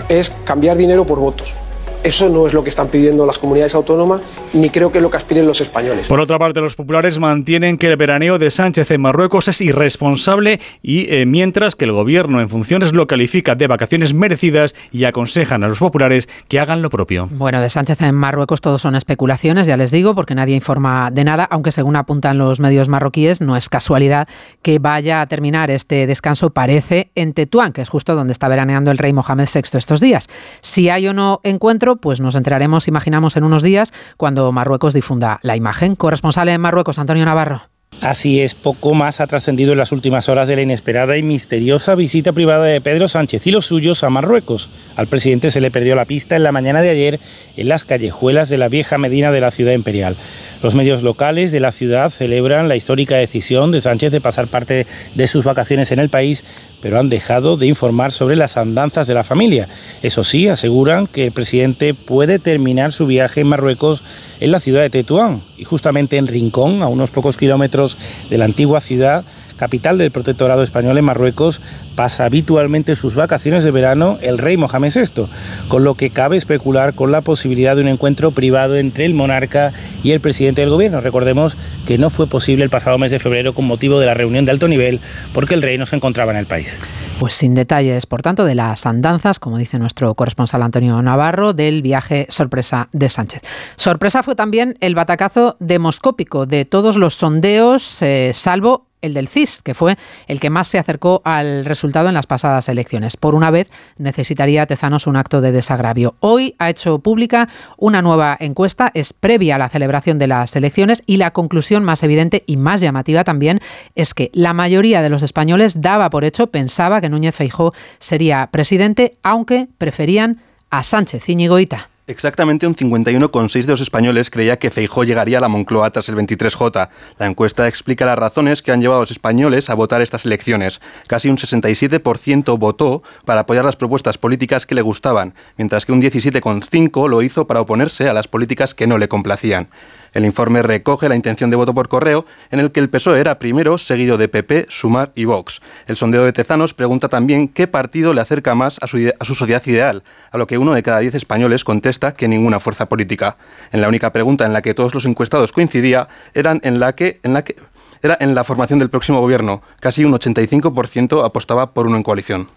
es 0.08 0.30
cambiar 0.44 0.76
dinero 0.76 1.06
por 1.06 1.20
votos. 1.20 1.54
Eso 2.02 2.30
no 2.30 2.46
es 2.46 2.54
lo 2.54 2.64
que 2.64 2.70
están 2.70 2.88
pidiendo 2.88 3.26
las 3.26 3.38
comunidades 3.38 3.74
autónomas, 3.74 4.22
ni 4.54 4.70
creo 4.70 4.90
que 4.90 4.98
es 4.98 5.02
lo 5.02 5.10
que 5.10 5.18
aspiren 5.18 5.46
los 5.46 5.60
españoles. 5.60 6.08
Por 6.08 6.18
otra 6.18 6.38
parte, 6.38 6.62
los 6.62 6.74
populares 6.74 7.18
mantienen 7.18 7.76
que 7.76 7.88
el 7.88 7.96
veraneo 7.98 8.38
de 8.38 8.50
Sánchez 8.50 8.90
en 8.90 9.02
Marruecos 9.02 9.48
es 9.48 9.60
irresponsable 9.60 10.60
y 10.82 11.12
eh, 11.12 11.26
mientras 11.26 11.76
que 11.76 11.84
el 11.84 11.92
gobierno 11.92 12.40
en 12.40 12.48
funciones 12.48 12.94
lo 12.94 13.06
califica 13.06 13.54
de 13.54 13.66
vacaciones 13.66 14.14
merecidas 14.14 14.74
y 14.90 15.04
aconsejan 15.04 15.62
a 15.62 15.68
los 15.68 15.78
populares 15.78 16.26
que 16.48 16.58
hagan 16.58 16.80
lo 16.80 16.88
propio. 16.88 17.28
Bueno, 17.32 17.60
de 17.60 17.68
Sánchez 17.68 18.00
en 18.00 18.14
Marruecos 18.14 18.62
todo 18.62 18.78
son 18.78 18.96
especulaciones, 18.96 19.66
ya 19.66 19.76
les 19.76 19.90
digo, 19.90 20.14
porque 20.14 20.34
nadie 20.34 20.54
informa 20.54 21.10
de 21.10 21.24
nada, 21.24 21.44
aunque 21.50 21.70
según 21.70 21.96
apuntan 21.96 22.38
los 22.38 22.60
medios 22.60 22.88
marroquíes, 22.88 23.42
no 23.42 23.58
es 23.58 23.68
casualidad 23.68 24.26
que 24.62 24.78
vaya 24.78 25.20
a 25.20 25.26
terminar 25.26 25.70
este 25.70 26.06
descanso, 26.06 26.48
parece, 26.48 27.10
en 27.14 27.34
Tetuán, 27.34 27.74
que 27.74 27.82
es 27.82 27.90
justo 27.90 28.14
donde 28.14 28.32
está 28.32 28.48
veraneando 28.48 28.90
el 28.90 28.96
rey 28.96 29.12
Mohamed 29.12 29.48
VI 29.52 29.76
estos 29.76 30.00
días. 30.00 30.28
Si 30.62 30.88
hay 30.88 31.06
o 31.06 31.12
no 31.12 31.40
encuentro, 31.44 31.89
pues 31.96 32.20
nos 32.20 32.34
enteraremos, 32.34 32.88
imaginamos, 32.88 33.36
en 33.36 33.44
unos 33.44 33.62
días 33.62 33.92
cuando 34.16 34.52
Marruecos 34.52 34.94
difunda 34.94 35.40
la 35.42 35.56
imagen. 35.56 35.94
Corresponsal 35.94 36.48
en 36.48 36.60
Marruecos, 36.60 36.98
Antonio 36.98 37.24
Navarro. 37.24 37.62
Así 38.02 38.40
es, 38.40 38.54
poco 38.54 38.94
más 38.94 39.20
ha 39.20 39.26
trascendido 39.26 39.72
en 39.72 39.78
las 39.78 39.92
últimas 39.92 40.30
horas 40.30 40.48
de 40.48 40.56
la 40.56 40.62
inesperada 40.62 41.18
y 41.18 41.22
misteriosa 41.22 41.94
visita 41.94 42.32
privada 42.32 42.64
de 42.64 42.80
Pedro 42.80 43.08
Sánchez 43.08 43.46
y 43.46 43.50
los 43.50 43.66
suyos 43.66 44.02
a 44.04 44.08
Marruecos. 44.08 44.70
Al 44.96 45.06
presidente 45.06 45.50
se 45.50 45.60
le 45.60 45.70
perdió 45.70 45.94
la 45.94 46.06
pista 46.06 46.34
en 46.34 46.42
la 46.42 46.52
mañana 46.52 46.80
de 46.80 46.88
ayer 46.88 47.20
en 47.58 47.68
las 47.68 47.84
callejuelas 47.84 48.48
de 48.48 48.56
la 48.56 48.68
vieja 48.68 48.96
Medina 48.96 49.30
de 49.32 49.42
la 49.42 49.50
ciudad 49.50 49.72
imperial. 49.72 50.16
Los 50.62 50.74
medios 50.74 51.02
locales 51.02 51.52
de 51.52 51.60
la 51.60 51.72
ciudad 51.72 52.10
celebran 52.10 52.68
la 52.68 52.76
histórica 52.76 53.16
decisión 53.16 53.70
de 53.70 53.82
Sánchez 53.82 54.12
de 54.12 54.20
pasar 54.20 54.46
parte 54.46 54.86
de 55.14 55.26
sus 55.26 55.44
vacaciones 55.44 55.90
en 55.90 55.98
el 55.98 56.08
país 56.08 56.44
pero 56.82 56.98
han 56.98 57.08
dejado 57.08 57.56
de 57.56 57.66
informar 57.66 58.12
sobre 58.12 58.36
las 58.36 58.56
andanzas 58.56 59.06
de 59.06 59.14
la 59.14 59.24
familia. 59.24 59.68
Eso 60.02 60.24
sí, 60.24 60.48
aseguran 60.48 61.06
que 61.06 61.26
el 61.26 61.32
presidente 61.32 61.94
puede 61.94 62.38
terminar 62.38 62.92
su 62.92 63.06
viaje 63.06 63.42
en 63.42 63.48
Marruecos 63.48 64.02
en 64.40 64.52
la 64.52 64.60
ciudad 64.60 64.82
de 64.82 64.90
Tetuán 64.90 65.40
y 65.58 65.64
justamente 65.64 66.16
en 66.16 66.26
Rincón, 66.26 66.82
a 66.82 66.88
unos 66.88 67.10
pocos 67.10 67.36
kilómetros 67.36 67.96
de 68.30 68.38
la 68.38 68.46
antigua 68.46 68.80
ciudad, 68.80 69.24
capital 69.60 69.98
del 69.98 70.10
protectorado 70.10 70.62
español 70.62 70.96
en 70.96 71.04
Marruecos, 71.04 71.60
pasa 71.94 72.24
habitualmente 72.24 72.96
sus 72.96 73.14
vacaciones 73.14 73.62
de 73.62 73.70
verano 73.70 74.16
el 74.22 74.38
rey 74.38 74.56
Mohamed 74.56 74.90
VI, 74.94 75.26
con 75.68 75.84
lo 75.84 75.94
que 75.94 76.08
cabe 76.08 76.38
especular 76.38 76.94
con 76.94 77.12
la 77.12 77.20
posibilidad 77.20 77.76
de 77.76 77.82
un 77.82 77.88
encuentro 77.88 78.30
privado 78.30 78.76
entre 78.76 79.04
el 79.04 79.12
monarca 79.12 79.70
y 80.02 80.12
el 80.12 80.20
presidente 80.20 80.62
del 80.62 80.70
gobierno. 80.70 81.02
Recordemos 81.02 81.56
que 81.86 81.98
no 81.98 82.08
fue 82.08 82.26
posible 82.26 82.64
el 82.64 82.70
pasado 82.70 82.96
mes 82.96 83.10
de 83.10 83.18
febrero 83.18 83.52
con 83.52 83.66
motivo 83.66 84.00
de 84.00 84.06
la 84.06 84.14
reunión 84.14 84.46
de 84.46 84.50
alto 84.50 84.66
nivel 84.66 84.98
porque 85.34 85.54
el 85.54 85.62
rey 85.62 85.76
no 85.76 85.84
se 85.84 85.96
encontraba 85.96 86.32
en 86.32 86.38
el 86.38 86.46
país. 86.46 86.80
Pues 87.20 87.34
sin 87.34 87.54
detalles, 87.54 88.06
por 88.06 88.22
tanto, 88.22 88.46
de 88.46 88.54
las 88.54 88.86
andanzas, 88.86 89.38
como 89.38 89.58
dice 89.58 89.78
nuestro 89.78 90.14
corresponsal 90.14 90.62
Antonio 90.62 91.02
Navarro, 91.02 91.52
del 91.52 91.82
viaje 91.82 92.26
sorpresa 92.30 92.88
de 92.92 93.10
Sánchez. 93.10 93.42
Sorpresa 93.76 94.22
fue 94.22 94.34
también 94.34 94.78
el 94.80 94.94
batacazo 94.94 95.58
demoscópico 95.60 96.46
de 96.46 96.64
todos 96.64 96.96
los 96.96 97.14
sondeos, 97.14 98.00
eh, 98.00 98.30
salvo 98.32 98.89
el 99.02 99.14
del 99.14 99.28
CIS, 99.28 99.62
que 99.62 99.74
fue 99.74 99.96
el 100.26 100.40
que 100.40 100.50
más 100.50 100.68
se 100.68 100.78
acercó 100.78 101.22
al 101.24 101.64
resultado 101.64 102.08
en 102.08 102.14
las 102.14 102.26
pasadas 102.26 102.68
elecciones. 102.68 103.16
Por 103.16 103.34
una 103.34 103.50
vez 103.50 103.68
necesitaría 103.98 104.66
Tezanos 104.66 105.06
un 105.06 105.16
acto 105.16 105.40
de 105.40 105.52
desagravio. 105.52 106.14
Hoy 106.20 106.54
ha 106.58 106.70
hecho 106.70 106.98
pública 106.98 107.48
una 107.76 108.02
nueva 108.02 108.36
encuesta, 108.38 108.90
es 108.94 109.12
previa 109.12 109.56
a 109.56 109.58
la 109.58 109.68
celebración 109.68 110.18
de 110.18 110.26
las 110.26 110.54
elecciones 110.56 111.02
y 111.06 111.16
la 111.16 111.32
conclusión 111.32 111.84
más 111.84 112.02
evidente 112.02 112.44
y 112.46 112.56
más 112.56 112.80
llamativa 112.80 113.24
también 113.24 113.60
es 113.94 114.14
que 114.14 114.30
la 114.32 114.52
mayoría 114.52 115.02
de 115.02 115.10
los 115.10 115.22
españoles 115.22 115.80
daba 115.80 116.10
por 116.10 116.24
hecho, 116.24 116.48
pensaba 116.48 117.00
que 117.00 117.08
Núñez 117.08 117.34
Feijó 117.34 117.72
sería 117.98 118.48
presidente, 118.50 119.18
aunque 119.22 119.68
preferían 119.78 120.40
a 120.70 120.84
Sánchez 120.84 121.28
Iñigoita. 121.28 121.90
Exactamente 122.10 122.66
un 122.66 122.74
51,6 122.74 123.66
de 123.66 123.70
los 123.70 123.80
españoles 123.80 124.30
creía 124.30 124.58
que 124.58 124.72
Feijó 124.72 125.04
llegaría 125.04 125.38
a 125.38 125.40
la 125.40 125.46
Moncloa 125.46 125.92
tras 125.92 126.08
el 126.08 126.16
23J. 126.16 126.88
La 127.18 127.26
encuesta 127.26 127.68
explica 127.68 128.04
las 128.04 128.18
razones 128.18 128.62
que 128.62 128.72
han 128.72 128.80
llevado 128.80 128.98
a 128.98 129.02
los 129.04 129.12
españoles 129.12 129.70
a 129.70 129.74
votar 129.74 130.02
estas 130.02 130.24
elecciones. 130.24 130.80
Casi 131.06 131.28
un 131.28 131.36
67% 131.36 132.58
votó 132.58 133.04
para 133.24 133.42
apoyar 133.42 133.64
las 133.64 133.76
propuestas 133.76 134.18
políticas 134.18 134.66
que 134.66 134.74
le 134.74 134.82
gustaban, 134.82 135.34
mientras 135.56 135.86
que 135.86 135.92
un 135.92 136.02
17,5% 136.02 137.08
lo 137.08 137.22
hizo 137.22 137.46
para 137.46 137.60
oponerse 137.60 138.08
a 138.08 138.12
las 138.12 138.26
políticas 138.26 138.74
que 138.74 138.88
no 138.88 138.98
le 138.98 139.06
complacían. 139.06 139.68
El 140.12 140.24
informe 140.24 140.62
recoge 140.62 141.08
la 141.08 141.16
intención 141.16 141.50
de 141.50 141.56
voto 141.56 141.74
por 141.74 141.88
correo, 141.88 142.26
en 142.50 142.60
el 142.60 142.72
que 142.72 142.80
el 142.80 142.88
PSOE 142.88 143.20
era 143.20 143.38
primero, 143.38 143.78
seguido 143.78 144.18
de 144.18 144.28
PP, 144.28 144.66
Sumar 144.68 145.12
y 145.14 145.24
Vox. 145.24 145.60
El 145.86 145.96
sondeo 145.96 146.24
de 146.24 146.32
Tezanos 146.32 146.74
pregunta 146.74 147.08
también 147.08 147.48
qué 147.48 147.66
partido 147.66 148.12
le 148.14 148.20
acerca 148.20 148.54
más 148.54 148.78
a 148.80 148.86
su, 148.86 148.98
su 149.22 149.34
sociedad 149.34 149.62
ideal, 149.66 150.02
a 150.30 150.38
lo 150.38 150.46
que 150.46 150.58
uno 150.58 150.74
de 150.74 150.82
cada 150.82 150.98
diez 150.98 151.14
españoles 151.14 151.64
contesta 151.64 152.12
que 152.12 152.28
ninguna 152.28 152.60
fuerza 152.60 152.88
política. 152.88 153.36
En 153.72 153.80
la 153.80 153.88
única 153.88 154.12
pregunta 154.12 154.46
en 154.46 154.52
la 154.52 154.62
que 154.62 154.74
todos 154.74 154.94
los 154.94 155.04
encuestados 155.04 155.52
coincidía 155.52 156.08
eran 156.34 156.60
en 156.64 156.80
la 156.80 156.94
que, 156.94 157.20
en 157.22 157.32
la 157.32 157.44
que 157.44 157.56
era 158.02 158.16
en 158.20 158.34
la 158.34 158.44
formación 158.44 158.78
del 158.78 158.90
próximo 158.90 159.20
gobierno. 159.20 159.62
Casi 159.80 160.04
un 160.04 160.12
85% 160.12 161.24
apostaba 161.24 161.72
por 161.72 161.86
uno 161.86 161.96
en 161.96 162.02
coalición. 162.02 162.48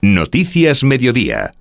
Noticias 0.00 0.84
Mediodía. 0.84 1.54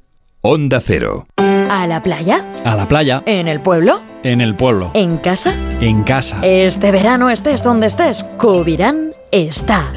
Onda 0.49 0.79
Cero. 0.79 1.27
¿A 1.35 1.85
la 1.87 2.01
playa? 2.01 2.45
A 2.63 2.77
la 2.77 2.87
playa. 2.87 3.21
¿En 3.25 3.49
el 3.49 3.59
pueblo? 3.59 3.99
En 4.23 4.39
el 4.39 4.55
pueblo. 4.55 4.91
¿En 4.93 5.17
casa? 5.17 5.53
En 5.81 6.03
casa. 6.03 6.39
Este 6.41 6.89
verano 6.91 7.29
estés 7.29 7.63
donde 7.63 7.87
estés, 7.87 8.23
Cubirán 8.39 9.11
está. 9.29 9.91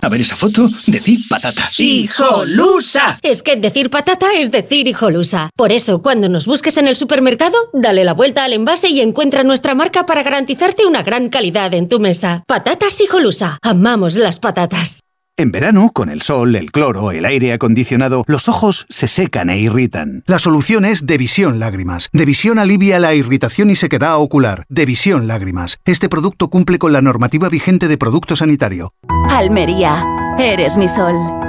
A 0.00 0.08
ver 0.08 0.22
esa 0.22 0.34
foto, 0.34 0.70
decir 0.86 1.20
patata. 1.28 1.68
¡Hijolusa! 1.76 3.18
Es 3.20 3.42
que 3.42 3.56
decir 3.56 3.90
patata 3.90 4.28
es 4.34 4.50
decir 4.50 4.88
hijolusa. 4.88 5.50
Por 5.54 5.72
eso, 5.72 6.00
cuando 6.00 6.30
nos 6.30 6.46
busques 6.46 6.78
en 6.78 6.86
el 6.86 6.96
supermercado, 6.96 7.58
dale 7.74 8.02
la 8.02 8.14
vuelta 8.14 8.44
al 8.44 8.54
envase 8.54 8.88
y 8.88 9.02
encuentra 9.02 9.42
nuestra 9.42 9.74
marca 9.74 10.06
para 10.06 10.22
garantizarte 10.22 10.86
una 10.86 11.02
gran 11.02 11.28
calidad 11.28 11.74
en 11.74 11.86
tu 11.86 12.00
mesa. 12.00 12.44
Patatas 12.46 12.98
hijolusa. 13.02 13.58
Amamos 13.60 14.16
las 14.16 14.38
patatas. 14.38 15.00
En 15.38 15.52
verano, 15.52 15.90
con 15.92 16.08
el 16.08 16.22
sol, 16.22 16.56
el 16.56 16.72
cloro, 16.72 17.10
el 17.10 17.26
aire 17.26 17.52
acondicionado, 17.52 18.24
los 18.26 18.48
ojos 18.48 18.86
se 18.88 19.06
secan 19.06 19.50
e 19.50 19.58
irritan. 19.58 20.24
La 20.26 20.38
solución 20.38 20.86
es 20.86 21.04
Devisión 21.04 21.58
Lágrimas. 21.58 22.08
Devisión 22.14 22.58
alivia 22.58 22.98
la 22.98 23.14
irritación 23.14 23.68
y 23.68 23.76
sequedad 23.76 24.16
ocular. 24.16 24.64
Devisión 24.70 25.28
Lágrimas. 25.28 25.76
Este 25.84 26.08
producto 26.08 26.48
cumple 26.48 26.78
con 26.78 26.94
la 26.94 27.02
normativa 27.02 27.50
vigente 27.50 27.86
de 27.86 27.98
producto 27.98 28.34
sanitario. 28.34 28.94
Almería, 29.28 30.02
eres 30.38 30.78
mi 30.78 30.88
sol. 30.88 31.14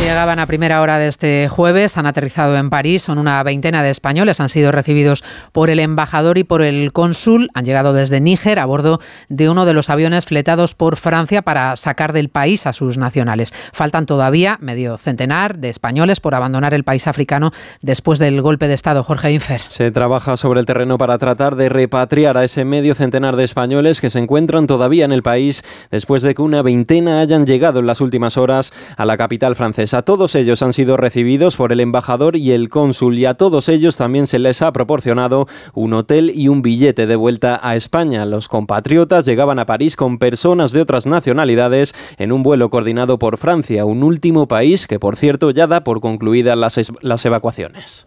Llegaban 0.00 0.38
a 0.38 0.46
primera 0.46 0.80
hora 0.80 0.98
de 0.98 1.08
este 1.08 1.48
jueves, 1.48 1.98
han 1.98 2.06
aterrizado 2.06 2.56
en 2.56 2.70
París, 2.70 3.02
son 3.02 3.18
una 3.18 3.42
veintena 3.42 3.82
de 3.82 3.90
españoles, 3.90 4.40
han 4.40 4.48
sido 4.48 4.72
recibidos 4.72 5.22
por 5.52 5.68
el 5.68 5.78
embajador 5.78 6.38
y 6.38 6.44
por 6.44 6.62
el 6.62 6.90
cónsul, 6.92 7.50
han 7.54 7.66
llegado 7.66 7.92
desde 7.92 8.18
Níger 8.18 8.58
a 8.58 8.64
bordo 8.64 9.00
de 9.28 9.50
uno 9.50 9.66
de 9.66 9.74
los 9.74 9.90
aviones 9.90 10.24
fletados 10.24 10.74
por 10.74 10.96
Francia 10.96 11.42
para 11.42 11.76
sacar 11.76 12.14
del 12.14 12.30
país 12.30 12.66
a 12.66 12.72
sus 12.72 12.96
nacionales. 12.96 13.52
Faltan 13.74 14.06
todavía 14.06 14.56
medio 14.60 14.96
centenar 14.96 15.58
de 15.58 15.68
españoles 15.68 16.18
por 16.18 16.34
abandonar 16.34 16.72
el 16.72 16.82
país 16.82 17.06
africano 17.06 17.52
después 17.82 18.18
del 18.18 18.40
golpe 18.40 18.68
de 18.68 18.74
Estado. 18.74 19.04
Jorge 19.04 19.32
Infer. 19.32 19.60
Se 19.68 19.90
trabaja 19.90 20.38
sobre 20.38 20.60
el 20.60 20.66
terreno 20.66 20.96
para 20.96 21.18
tratar 21.18 21.56
de 21.56 21.68
repatriar 21.68 22.38
a 22.38 22.44
ese 22.44 22.64
medio 22.64 22.94
centenar 22.94 23.36
de 23.36 23.44
españoles 23.44 24.00
que 24.00 24.08
se 24.08 24.18
encuentran 24.18 24.66
todavía 24.66 25.04
en 25.04 25.12
el 25.12 25.22
país 25.22 25.62
después 25.90 26.22
de 26.22 26.34
que 26.34 26.42
una 26.42 26.62
veintena 26.62 27.20
hayan 27.20 27.44
llegado 27.44 27.80
en 27.80 27.86
las 27.86 28.00
últimas 28.00 28.38
horas 28.38 28.72
a 28.96 29.04
la 29.04 29.18
capital 29.18 29.56
francesa. 29.56 29.89
A 29.92 30.02
todos 30.02 30.34
ellos 30.34 30.62
han 30.62 30.72
sido 30.72 30.96
recibidos 30.96 31.56
por 31.56 31.72
el 31.72 31.80
embajador 31.80 32.36
y 32.36 32.52
el 32.52 32.68
cónsul 32.68 33.18
y 33.18 33.26
a 33.26 33.34
todos 33.34 33.68
ellos 33.68 33.96
también 33.96 34.26
se 34.26 34.38
les 34.38 34.62
ha 34.62 34.72
proporcionado 34.72 35.46
un 35.74 35.92
hotel 35.94 36.32
y 36.34 36.48
un 36.48 36.62
billete 36.62 37.06
de 37.06 37.16
vuelta 37.16 37.58
a 37.62 37.76
España. 37.76 38.24
Los 38.24 38.48
compatriotas 38.48 39.24
llegaban 39.24 39.58
a 39.58 39.66
París 39.66 39.96
con 39.96 40.18
personas 40.18 40.72
de 40.72 40.80
otras 40.80 41.06
nacionalidades 41.06 41.94
en 42.18 42.32
un 42.32 42.42
vuelo 42.42 42.70
coordinado 42.70 43.18
por 43.18 43.36
Francia, 43.36 43.84
un 43.84 44.02
último 44.02 44.46
país 44.46 44.86
que 44.86 44.98
por 45.00 45.16
cierto 45.16 45.50
ya 45.50 45.66
da 45.66 45.82
por 45.82 46.00
concluidas 46.00 46.56
las, 46.56 46.78
las 47.00 47.24
evacuaciones. 47.24 48.06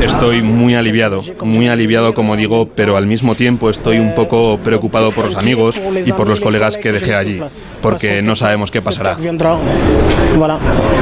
Estoy 0.00 0.42
muy 0.42 0.74
aliviado, 0.74 1.22
muy 1.42 1.68
aliviado 1.68 2.14
como 2.14 2.36
digo, 2.36 2.68
pero 2.74 2.96
al 2.96 3.06
mismo 3.06 3.34
tiempo 3.34 3.70
estoy 3.70 3.98
un 3.98 4.14
poco 4.14 4.58
preocupado 4.58 5.12
por 5.12 5.26
los 5.26 5.36
amigos 5.36 5.80
y 6.04 6.12
por 6.12 6.28
los 6.28 6.40
colegas 6.40 6.76
que 6.78 6.92
dejé 6.92 7.14
allí, 7.14 7.40
porque 7.82 8.22
no 8.22 8.36
sabemos 8.36 8.70
qué 8.70 8.80
pasará. 8.80 9.16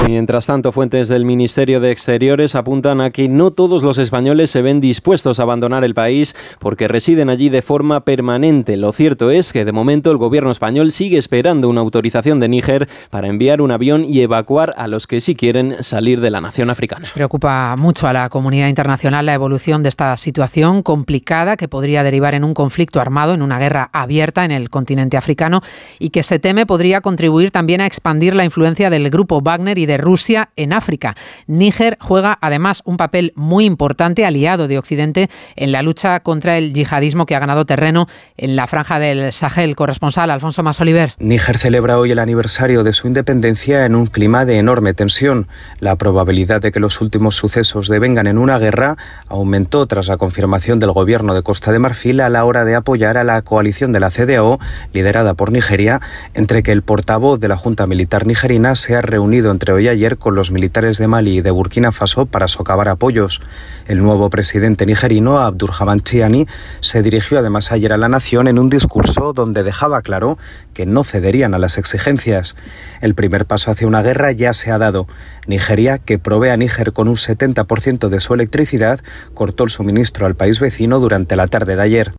Mientras 0.07 0.47
tanto, 0.47 0.73
fuentes 0.73 1.09
del 1.09 1.25
Ministerio 1.25 1.81
de 1.81 1.91
Exteriores 1.91 2.55
apuntan 2.55 3.01
a 3.01 3.11
que 3.11 3.29
no 3.29 3.51
todos 3.51 3.83
los 3.83 3.99
españoles 3.99 4.51
se 4.51 4.63
ven 4.63 4.81
dispuestos 4.81 5.41
a 5.41 5.43
abandonar 5.45 5.85
el 5.85 5.95
país 5.95 6.35
porque 6.59 6.89
residen 6.89 7.31
allí 7.31 7.49
de 7.49 7.63
forma 7.63 8.05
permanente. 8.05 8.77
Lo 8.77 8.93
cierto 8.93 9.31
es 9.31 9.53
que 9.53 9.65
de 9.65 9.73
momento 9.73 10.11
el 10.11 10.19
gobierno 10.19 10.51
español 10.51 10.93
sigue 10.93 11.19
esperando 11.19 11.69
una 11.69 11.81
autorización 11.81 12.41
de 12.41 12.49
Níger 12.49 12.89
para 13.11 13.29
enviar 13.29 13.61
un 13.61 13.71
avión 13.71 14.05
y 14.05 14.21
evacuar 14.21 14.75
a 14.77 14.87
los 14.89 15.07
que 15.07 15.21
sí 15.21 15.35
quieren 15.35 15.83
salir 15.83 16.21
de 16.21 16.31
la 16.31 16.41
nación 16.41 16.71
africana. 16.71 17.11
Preocupa 17.15 17.75
mucho 17.85 18.09
a 18.09 18.15
la 18.15 18.31
comunidad 18.31 18.69
internacional 18.69 19.27
la 19.27 19.35
evolución 19.35 19.83
de 19.83 19.91
esta 19.91 20.17
situación 20.17 20.83
complicada 20.83 21.59
que 21.59 21.69
podría 21.69 22.03
derivar 22.03 22.35
en 22.35 22.43
un 22.43 22.55
conflicto 22.55 22.99
armado, 22.99 23.35
en 23.35 23.43
una 23.43 23.59
guerra 23.59 23.91
abierta 23.93 24.47
en 24.47 24.53
el 24.53 24.71
continente 24.71 25.19
africano 25.19 25.61
y 25.99 26.09
que 26.09 26.23
se 26.23 26.39
teme 26.39 26.65
podría 26.65 27.03
contribuir 27.03 27.51
también 27.51 27.83
a 27.83 27.87
expandir 27.87 28.35
la 28.35 28.47
influencia 28.47 28.89
del 28.89 29.11
grupo 29.11 29.43
Wagner 29.43 29.77
y 29.77 29.85
de 29.85 29.99
Rusia 29.99 30.49
en 30.57 30.73
África. 30.73 31.15
Níger 31.47 31.99
juega 32.01 32.39
además 32.41 32.81
un 32.87 32.97
papel 32.97 33.35
muy 33.37 33.67
importante 33.67 34.25
aliado 34.25 34.67
de 34.67 34.79
Occidente 34.79 35.29
en 35.55 35.71
la 35.71 35.83
lucha 35.83 36.21
contra 36.21 36.57
el 36.57 36.73
yihadismo 36.73 37.27
que 37.27 37.37
ha 37.37 37.39
ganado 37.39 37.67
terreno 37.67 38.09
en 38.39 38.57
la 38.57 38.67
franja 38.67 38.99
del 38.99 39.31
Sahel. 39.31 39.77
Corresponsal 39.77 40.31
Alfonso 40.31 40.63
Masoliver. 40.63 41.13
Níger 41.19 41.59
celebra 41.59 41.99
hoy 41.99 42.13
el 42.13 42.19
aniversario 42.19 42.83
de 42.83 42.95
su 42.95 43.09
independencia 43.09 43.85
en 43.85 43.95
un 43.95 44.07
clima 44.07 44.47
de 44.47 44.57
enorme 44.57 44.95
tensión. 44.95 45.49
La 45.81 45.97
probabilidad 45.97 46.63
de 46.63 46.73
que 46.73 46.81
los 46.81 47.03
últimos 47.03 47.37
sucesos 47.37 47.74
devengan 47.83 48.27
en 48.27 48.39
una 48.39 48.59
guerra 48.59 48.97
aumentó 49.29 49.87
tras 49.87 50.09
la 50.09 50.17
confirmación 50.17 50.81
del 50.81 50.93
gobierno 50.93 51.35
de 51.35 51.43
Costa 51.43 51.73
de 51.73 51.79
Marfil 51.79 52.21
a 52.21 52.29
la 52.29 52.45
hora 52.45 52.65
de 52.65 52.75
apoyar 52.75 53.19
a 53.19 53.25
la 53.25 53.43
coalición 53.43 53.93
de 53.93 54.01
la 54.01 54.11
CDAO, 54.11 54.59
liderada 54.93 55.35
por 55.35 55.53
Nigeria, 55.53 56.01
entre 56.35 56.63
que 56.63 56.73
el 56.73 56.83
portavoz 56.83 57.41
de 57.41 57.49
la 57.49 57.57
Junta 57.57 57.87
Militar 57.87 58.27
nigerina 58.27 58.75
se 58.75 58.97
ha 58.97 59.03
reunido 59.03 59.51
entre 59.51 59.73
hoy 59.73 59.85
y 59.85 59.89
ayer 59.89 60.17
con 60.17 60.35
los 60.35 60.51
militares 60.51 60.99
de 60.99 61.09
Mali 61.09 61.39
y 61.39 61.41
de 61.43 61.51
Burkina 61.51 61.93
Faso 61.93 62.27
para 62.27 62.49
socavar 62.49 62.89
apoyos. 62.89 63.43
El 63.87 64.03
nuevo 64.03 64.31
presidente 64.31 64.87
nigerino, 64.87 65.39
Abdurrahman 65.41 66.01
Chiani, 66.01 66.47
se 66.81 67.03
dirigió 67.03 67.39
además 67.39 67.73
ayer 67.73 67.93
a 67.93 67.99
la 67.99 68.09
nación 68.09 68.49
en 68.49 68.59
un 68.59 68.71
discurso 68.71 69.33
donde 69.33 69.63
dejaba 69.63 70.01
claro 70.01 70.39
que 70.73 70.87
no 70.87 71.05
cederían 71.05 71.55
a 71.55 71.59
las 71.59 71.77
exigencias. 71.77 72.57
El 73.01 73.15
primer 73.15 73.47
paso 73.47 73.71
hacia 73.71 73.87
una 73.87 74.03
guerra 74.03 74.33
ya 74.33 74.55
se 74.55 74.71
ha 74.71 74.79
dado. 74.79 75.07
Nigeria, 75.47 75.99
que 75.99 76.19
provee 76.19 76.49
a 76.49 76.57
Níger 76.57 76.93
con 76.93 77.09
un 77.09 77.17
70% 77.17 77.64
de 78.11 78.21
su 78.21 78.35
electricidad, 78.35 79.01
cortó 79.35 79.65
el 79.65 79.71
suministro 79.71 80.27
al 80.27 80.37
país 80.37 80.61
vecino 80.61 81.01
durante 81.01 81.37
la 81.37 81.47
tarde 81.47 81.77
de 81.77 81.83
ayer. 81.83 82.15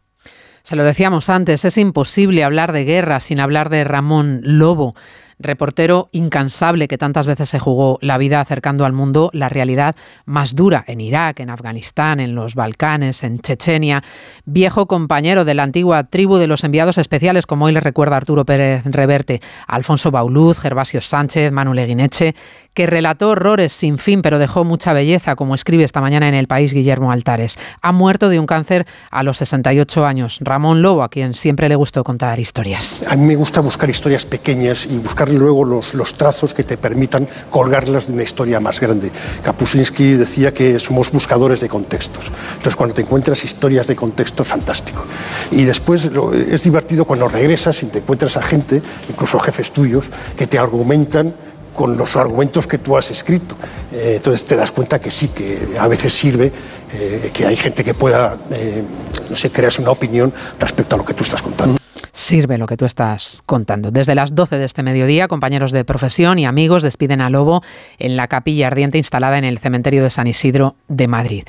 Se 0.64 0.76
lo 0.76 0.84
decíamos 0.84 1.30
antes, 1.30 1.64
es 1.64 1.78
imposible 1.78 2.44
hablar 2.44 2.72
de 2.72 2.86
guerra 2.86 3.20
sin 3.20 3.40
hablar 3.40 3.70
de 3.70 3.84
Ramón 3.84 4.42
Lobo 4.44 4.96
reportero 5.40 6.10
incansable 6.12 6.88
que 6.88 6.98
tantas 6.98 7.28
veces 7.28 7.50
se 7.50 7.60
jugó 7.60 7.98
la 8.02 8.18
vida 8.18 8.42
acercando 8.42 8.86
al 8.86 8.94
mundo 8.94 9.30
la 9.34 9.50
realidad 9.50 9.96
más 10.26 10.56
dura 10.56 10.84
en 10.88 11.02
Irak, 11.02 11.40
en 11.40 11.50
Afganistán, 11.50 12.20
en 12.20 12.36
los 12.36 12.56
Balcanes, 12.56 13.24
en 13.24 13.40
Chechenia, 13.40 14.04
viejo 14.46 14.86
compañero 14.88 15.46
de 15.46 15.54
la 15.54 15.64
antigua 15.64 16.04
tribu 16.06 16.38
de 16.38 16.48
los 16.48 16.64
enviados 16.64 16.98
especiales, 16.98 17.46
como 17.46 17.66
hoy 17.66 17.74
le 17.74 17.80
recuerda 17.80 18.18
Arturo 18.18 18.46
Pérez 18.46 18.84
Reverte, 18.86 19.42
Alfonso 19.68 20.12
Bauluz, 20.12 20.58
Gervasio 20.58 21.02
Sánchez, 21.02 21.52
Manuel 21.52 21.80
Eguineche, 21.80 22.36
que 22.74 22.86
relató 22.86 23.30
horrores 23.30 23.74
sin 23.74 23.98
fin, 23.98 24.22
pero 24.22 24.38
dejó 24.38 24.66
mucha 24.66 24.94
belleza, 24.94 25.36
como 25.36 25.56
escribe 25.56 25.84
esta 25.84 26.02
mañana 26.02 26.28
en 26.28 26.36
El 26.36 26.48
País 26.48 26.74
Guillermo 26.74 27.12
Altares. 27.12 27.58
Ha 27.82 27.92
muerto 27.92 28.30
de 28.30 28.40
un 28.40 28.46
cáncer 28.46 28.86
a 29.10 29.24
los 29.24 29.38
68 29.38 30.06
años. 30.06 30.40
Ramón 30.42 30.82
Lobo, 30.82 31.04
a 31.04 31.10
quien 31.10 31.34
siempre 31.34 31.70
le 31.70 31.76
gustó 31.76 32.04
contar 32.04 32.40
historias. 32.40 33.02
A 33.10 33.16
mí 33.16 33.26
me 33.26 33.36
gusta 33.36 33.62
buscar 33.62 33.90
historias 33.90 34.26
pequeñas 34.26 34.86
y 34.86 34.98
buscar 34.98 35.25
luego 35.30 35.66
los, 35.66 35.94
los 35.94 36.14
trazos 36.14 36.54
que 36.54 36.64
te 36.64 36.78
permitan 36.78 37.28
colgarlas 37.50 38.08
de 38.08 38.14
una 38.14 38.24
historia 38.24 38.60
más 38.60 38.80
grande. 38.80 39.12
Kapuscinski 39.44 40.14
decía 40.14 40.54
que 40.54 40.80
somos 40.80 41.12
buscadores 41.12 41.62
de 41.62 41.70
contextos. 41.70 42.32
Entonces, 42.54 42.76
cuando 42.76 42.96
te 42.96 43.02
encuentras 43.02 43.44
historias 43.44 43.88
de 43.88 43.96
contexto, 43.96 44.44
es 44.44 44.50
fantástico. 44.50 45.06
Y 45.52 45.64
después 45.64 46.10
es 46.50 46.64
divertido 46.64 47.06
cuando 47.06 47.28
regresas 47.28 47.82
y 47.84 47.88
te 47.88 48.00
encuentras 48.00 48.38
a 48.38 48.42
gente, 48.42 48.82
incluso 49.10 49.40
jefes 49.40 49.72
tuyos, 49.72 50.10
que 50.36 50.48
te 50.48 50.58
argumentan 50.58 51.34
con 51.74 51.98
los 51.98 52.16
argumentos 52.16 52.68
que 52.68 52.78
tú 52.78 52.98
has 52.98 53.12
escrito. 53.12 53.56
Eh, 53.92 54.14
entonces 54.18 54.46
te 54.46 54.56
das 54.56 54.72
cuenta 54.72 55.00
que 55.00 55.12
sí, 55.12 55.28
que 55.28 55.78
a 55.78 55.88
veces 55.88 56.14
sirve 56.14 56.52
eh, 56.94 57.32
que 57.34 57.46
hay 57.46 57.58
gente 57.58 57.84
que 57.84 57.94
pueda, 57.94 58.38
eh, 58.52 58.84
no 59.30 59.36
sé, 59.36 59.52
crearse 59.52 59.82
una 59.82 59.92
opinión 59.92 60.34
respecto 60.60 60.96
a 60.96 60.98
lo 60.98 61.06
que 61.06 61.14
tú 61.14 61.24
estás 61.24 61.42
contando 61.42 61.85
sirve 62.16 62.58
lo 62.58 62.66
que 62.66 62.78
tú 62.78 62.86
estás 62.86 63.44
contando. 63.46 63.92
Desde 63.92 64.16
las 64.16 64.34
12 64.34 64.58
de 64.58 64.64
este 64.64 64.84
mediodía, 64.84 65.28
compañeros 65.28 65.74
de 65.74 65.84
profesión 65.84 66.40
y 66.40 66.46
amigos 66.46 66.82
despiden 66.82 67.20
a 67.20 67.30
Lobo 67.30 67.62
en 68.00 68.16
la 68.16 68.30
capilla 68.30 68.68
ardiente 68.68 68.98
instalada 68.98 69.38
en 69.38 69.44
el 69.44 69.60
cementerio 69.60 70.02
de 70.02 70.10
San 70.10 70.26
Isidro 70.26 70.76
de 70.88 71.10
Madrid. 71.10 71.44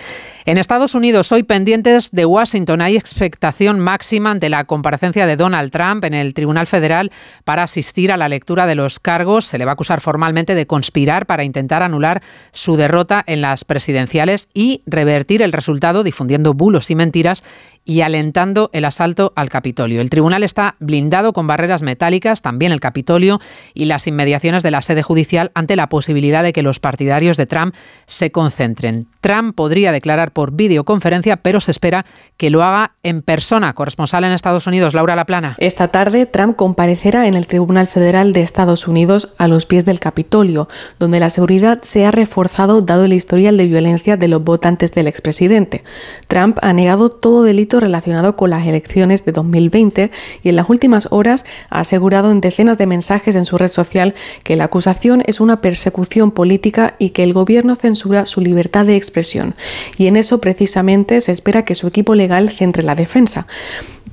En 0.44 0.59
Estados 0.59 0.96
Unidos, 0.96 1.31
hoy 1.31 1.44
pendientes 1.44 2.11
de 2.11 2.26
Washington, 2.26 2.81
hay 2.81 2.96
expectación 2.96 3.79
máxima 3.79 4.33
ante 4.33 4.48
la 4.48 4.64
comparecencia 4.64 5.26
de 5.26 5.37
Donald 5.37 5.70
Trump 5.70 6.05
en 6.05 6.14
el 6.14 6.35
Tribunal 6.35 6.66
Federal 6.66 7.12
para 7.44 7.62
asistir 7.62 8.11
a 8.11 8.16
la 8.16 8.29
lectura 8.29 8.66
de 8.66 8.74
los 8.74 8.98
cargos. 8.98 9.46
Se 9.46 9.59
le 9.59 9.66
va 9.66 9.72
a 9.72 9.74
acusar 9.74 10.00
formalmente 10.00 10.57
de 10.57 10.66
conspirar 10.66 11.26
para 11.26 11.44
intentar 11.44 11.85
anular 11.85 12.22
su 12.50 12.76
derrota 12.76 13.22
en 13.29 13.40
las 13.40 13.64
presidenciales 13.64 14.48
y 14.52 14.83
revertir 14.87 15.42
el 15.42 15.52
resultado 15.52 16.02
difundiendo 16.02 16.55
bulos 16.55 16.90
y 16.90 16.96
mentiras 16.96 17.44
y 17.85 18.00
alentando 18.00 18.68
el 18.72 18.85
asalto 18.85 19.33
al 19.37 19.48
Capitolio. 19.48 20.00
El 20.00 20.11
tribunal 20.11 20.42
está 20.57 20.75
blindado 20.81 21.35
con 21.35 21.47
barreras 21.47 21.83
metálicas, 21.83 22.40
también 22.40 22.73
el 22.73 22.81
Capitolio 22.81 23.42
y 23.75 23.85
las 23.85 24.07
inmediaciones 24.07 24.62
de 24.62 24.71
la 24.71 24.81
sede 24.81 25.03
judicial 25.03 25.51
ante 25.53 25.77
la 25.77 25.90
posibilidad 25.90 26.42
de 26.42 26.55
que 26.55 26.62
los 26.62 26.81
partidarios 26.81 27.37
de 27.37 27.45
Trump 27.45 27.75
se 28.07 28.33
concentren. 28.33 29.07
Trump 29.21 29.55
podría 29.55 29.92
declarar 29.92 30.33
por 30.33 30.53
videoconferencia, 30.53 31.37
pero 31.37 31.61
se 31.61 31.73
espera 31.73 32.07
que 32.38 32.49
lo 32.49 32.62
haga 32.62 32.92
en 33.03 33.21
persona. 33.21 33.75
Corresponsal 33.75 34.25
en 34.25 34.33
Estados 34.33 34.66
Unidos, 34.66 34.95
Laura 34.95 35.14
Laplana. 35.14 35.57
Esta 35.59 35.88
tarde, 35.88 36.25
Trump 36.25 36.57
comparecerá 36.57 37.27
en 37.27 37.35
el 37.35 37.47
Tribunal 37.47 37.87
Federal 37.87 38.33
de 38.33 38.40
Estados 38.40 38.88
Unidos 38.88 39.35
a 39.37 39.49
los 39.49 39.66
pies 39.66 39.85
del 39.85 40.01
Capitolio, 40.01 40.69
donde 40.99 41.21
la 41.21 41.29
seguridad 41.29 41.81
se 41.83 42.07
ha 42.07 42.12
reforzado 42.12 42.81
dado 42.81 43.05
el 43.05 43.12
historial 43.12 43.59
de 43.59 43.66
violencia 43.66 44.16
de 44.16 44.29
los 44.29 44.42
votantes 44.42 44.92
del 44.92 45.07
expresidente. 45.07 45.85
Trump 46.29 46.59
ha 46.62 46.73
negado 46.73 47.11
todo 47.11 47.42
delito 47.42 47.79
relacionado 47.79 48.37
con 48.37 48.49
las 48.49 48.66
elecciones 48.66 49.25
de 49.27 49.33
2020 49.33 50.11
y 50.46 50.48
en 50.48 50.56
las 50.56 50.70
últimas 50.70 51.09
horas 51.11 51.44
ha 51.70 51.80
asegurado 51.80 52.30
en 52.30 52.40
decenas 52.40 52.78
de 52.78 52.87
mensajes 52.87 53.35
en 53.35 53.44
su 53.44 53.59
red 53.59 53.68
social 53.68 54.14
que 54.44 54.54
la 54.54 54.64
acusación 54.64 55.24
es 55.26 55.40
una 55.40 55.61
persecución 55.61 56.30
política 56.30 56.94
y 57.00 57.11
que 57.11 57.24
el 57.24 57.32
gobierno 57.32 57.74
censura 57.74 58.26
su 58.26 58.40
libertad 58.40 58.87
de 58.87 58.94
expresión. 58.96 59.56
Y 59.98 60.06
en 60.06 60.16
eso 60.16 60.40
precisamente 60.40 61.20
se 61.20 61.32
espera 61.32 61.64
que 61.64 61.74
su 61.74 61.88
equipo 61.88 62.14
legal 62.14 62.48
centre 62.50 62.85
la 62.85 62.94
defensa. 62.94 63.48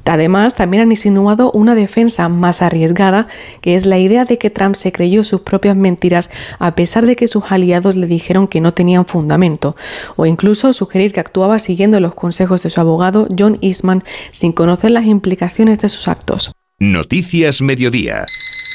Además, 0.06 0.56
también 0.56 0.84
han 0.84 0.92
insinuado 0.92 1.52
una 1.52 1.76
defensa 1.76 2.28
más 2.30 2.62
arriesgada, 2.62 3.28
que 3.62 3.76
es 3.76 3.86
la 3.86 3.98
idea 3.98 4.26
de 4.26 4.38
que 4.38 4.50
Trump 4.50 4.76
se 4.76 4.92
creyó 4.92 5.24
sus 5.24 5.42
propias 5.42 5.76
mentiras 5.76 6.30
a 6.60 6.76
pesar 6.76 7.06
de 7.06 7.16
que 7.16 7.28
sus 7.28 7.52
aliados 7.52 7.96
le 7.96 8.08
dijeron 8.08 8.48
que 8.48 8.62
no 8.62 8.74
tenían 8.74 9.06
fundamento, 9.06 9.76
o 10.16 10.26
incluso 10.26 10.74
sugerir 10.74 11.14
que 11.14 11.20
actuaba 11.20 11.60
siguiendo 11.60 12.00
los 12.00 12.16
consejos 12.16 12.64
de 12.64 12.70
su 12.70 12.82
abogado 12.82 13.28
John 13.38 13.58
Eastman 13.62 14.04
sin 14.32 14.52
conocer 14.52 14.92
las 14.92 15.06
implicaciones 15.06 15.80
de 15.80 15.90
sus 15.90 16.08
actos. 16.08 16.52
Noticias 16.80 17.62
Mediodía. 17.62 18.26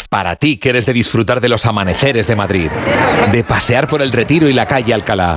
Para 0.09 0.37
ti 0.37 0.57
que 0.57 0.71
eres 0.71 0.87
de 0.87 0.95
disfrutar 0.95 1.43
de 1.43 1.51
los 1.51 1.67
amaneceres 1.67 2.27
de 2.27 2.37
Madrid, 2.37 2.71
de 3.31 3.45
pasear 3.45 3.89
por 3.89 4.01
el 4.01 4.13
Retiro 4.13 4.49
y 4.49 4.55
la 4.55 4.67
calle 4.67 4.95
Alcalá 4.95 5.37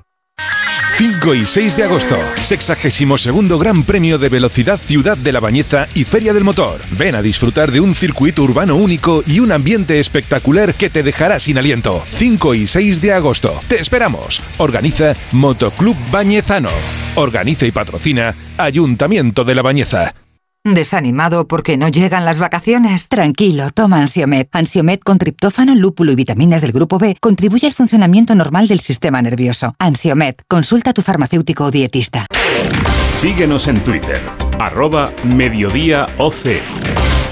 5 1.01 1.33
y 1.33 1.47
6 1.47 1.77
de 1.77 1.83
agosto, 1.85 2.15
62 2.39 3.59
Gran 3.59 3.81
Premio 3.81 4.19
de 4.19 4.29
Velocidad 4.29 4.79
Ciudad 4.79 5.17
de 5.17 5.31
la 5.31 5.39
Bañeza 5.39 5.87
y 5.95 6.03
Feria 6.03 6.31
del 6.31 6.43
Motor. 6.43 6.79
Ven 6.91 7.15
a 7.15 7.23
disfrutar 7.23 7.71
de 7.71 7.79
un 7.79 7.95
circuito 7.95 8.43
urbano 8.43 8.75
único 8.75 9.23
y 9.25 9.39
un 9.39 9.51
ambiente 9.51 9.99
espectacular 9.99 10.75
que 10.75 10.91
te 10.91 11.01
dejará 11.01 11.39
sin 11.39 11.57
aliento. 11.57 12.03
5 12.17 12.53
y 12.53 12.67
6 12.67 13.01
de 13.01 13.13
agosto. 13.13 13.51
Te 13.67 13.79
esperamos. 13.79 14.43
Organiza 14.59 15.15
Motoclub 15.31 15.97
Bañezano. 16.11 16.69
Organiza 17.15 17.65
y 17.65 17.71
patrocina 17.71 18.35
Ayuntamiento 18.59 19.43
de 19.43 19.55
la 19.55 19.63
Bañeza. 19.63 20.13
¿Desanimado 20.63 21.47
porque 21.47 21.75
no 21.75 21.87
llegan 21.87 22.23
las 22.23 22.37
vacaciones? 22.37 23.09
Tranquilo, 23.09 23.71
toma 23.71 23.97
Ansiomet. 23.97 24.47
Ansiomet 24.51 25.03
con 25.03 25.17
triptófano, 25.17 25.73
lúpulo 25.73 26.11
y 26.11 26.15
vitaminas 26.15 26.61
del 26.61 26.71
grupo 26.71 26.99
B 26.99 27.17
contribuye 27.19 27.65
al 27.65 27.73
funcionamiento 27.73 28.35
normal 28.35 28.67
del 28.67 28.79
sistema 28.79 29.23
nervioso. 29.23 29.73
Ansiomet, 29.79 30.43
consulta 30.47 30.91
a 30.91 30.93
tu 30.93 31.01
farmacéutico 31.01 31.65
o 31.65 31.71
dietista. 31.71 32.27
Síguenos 33.11 33.67
en 33.67 33.83
Twitter, 33.83 34.21
arroba 34.59 35.11
mediodíaoc. 35.23 36.90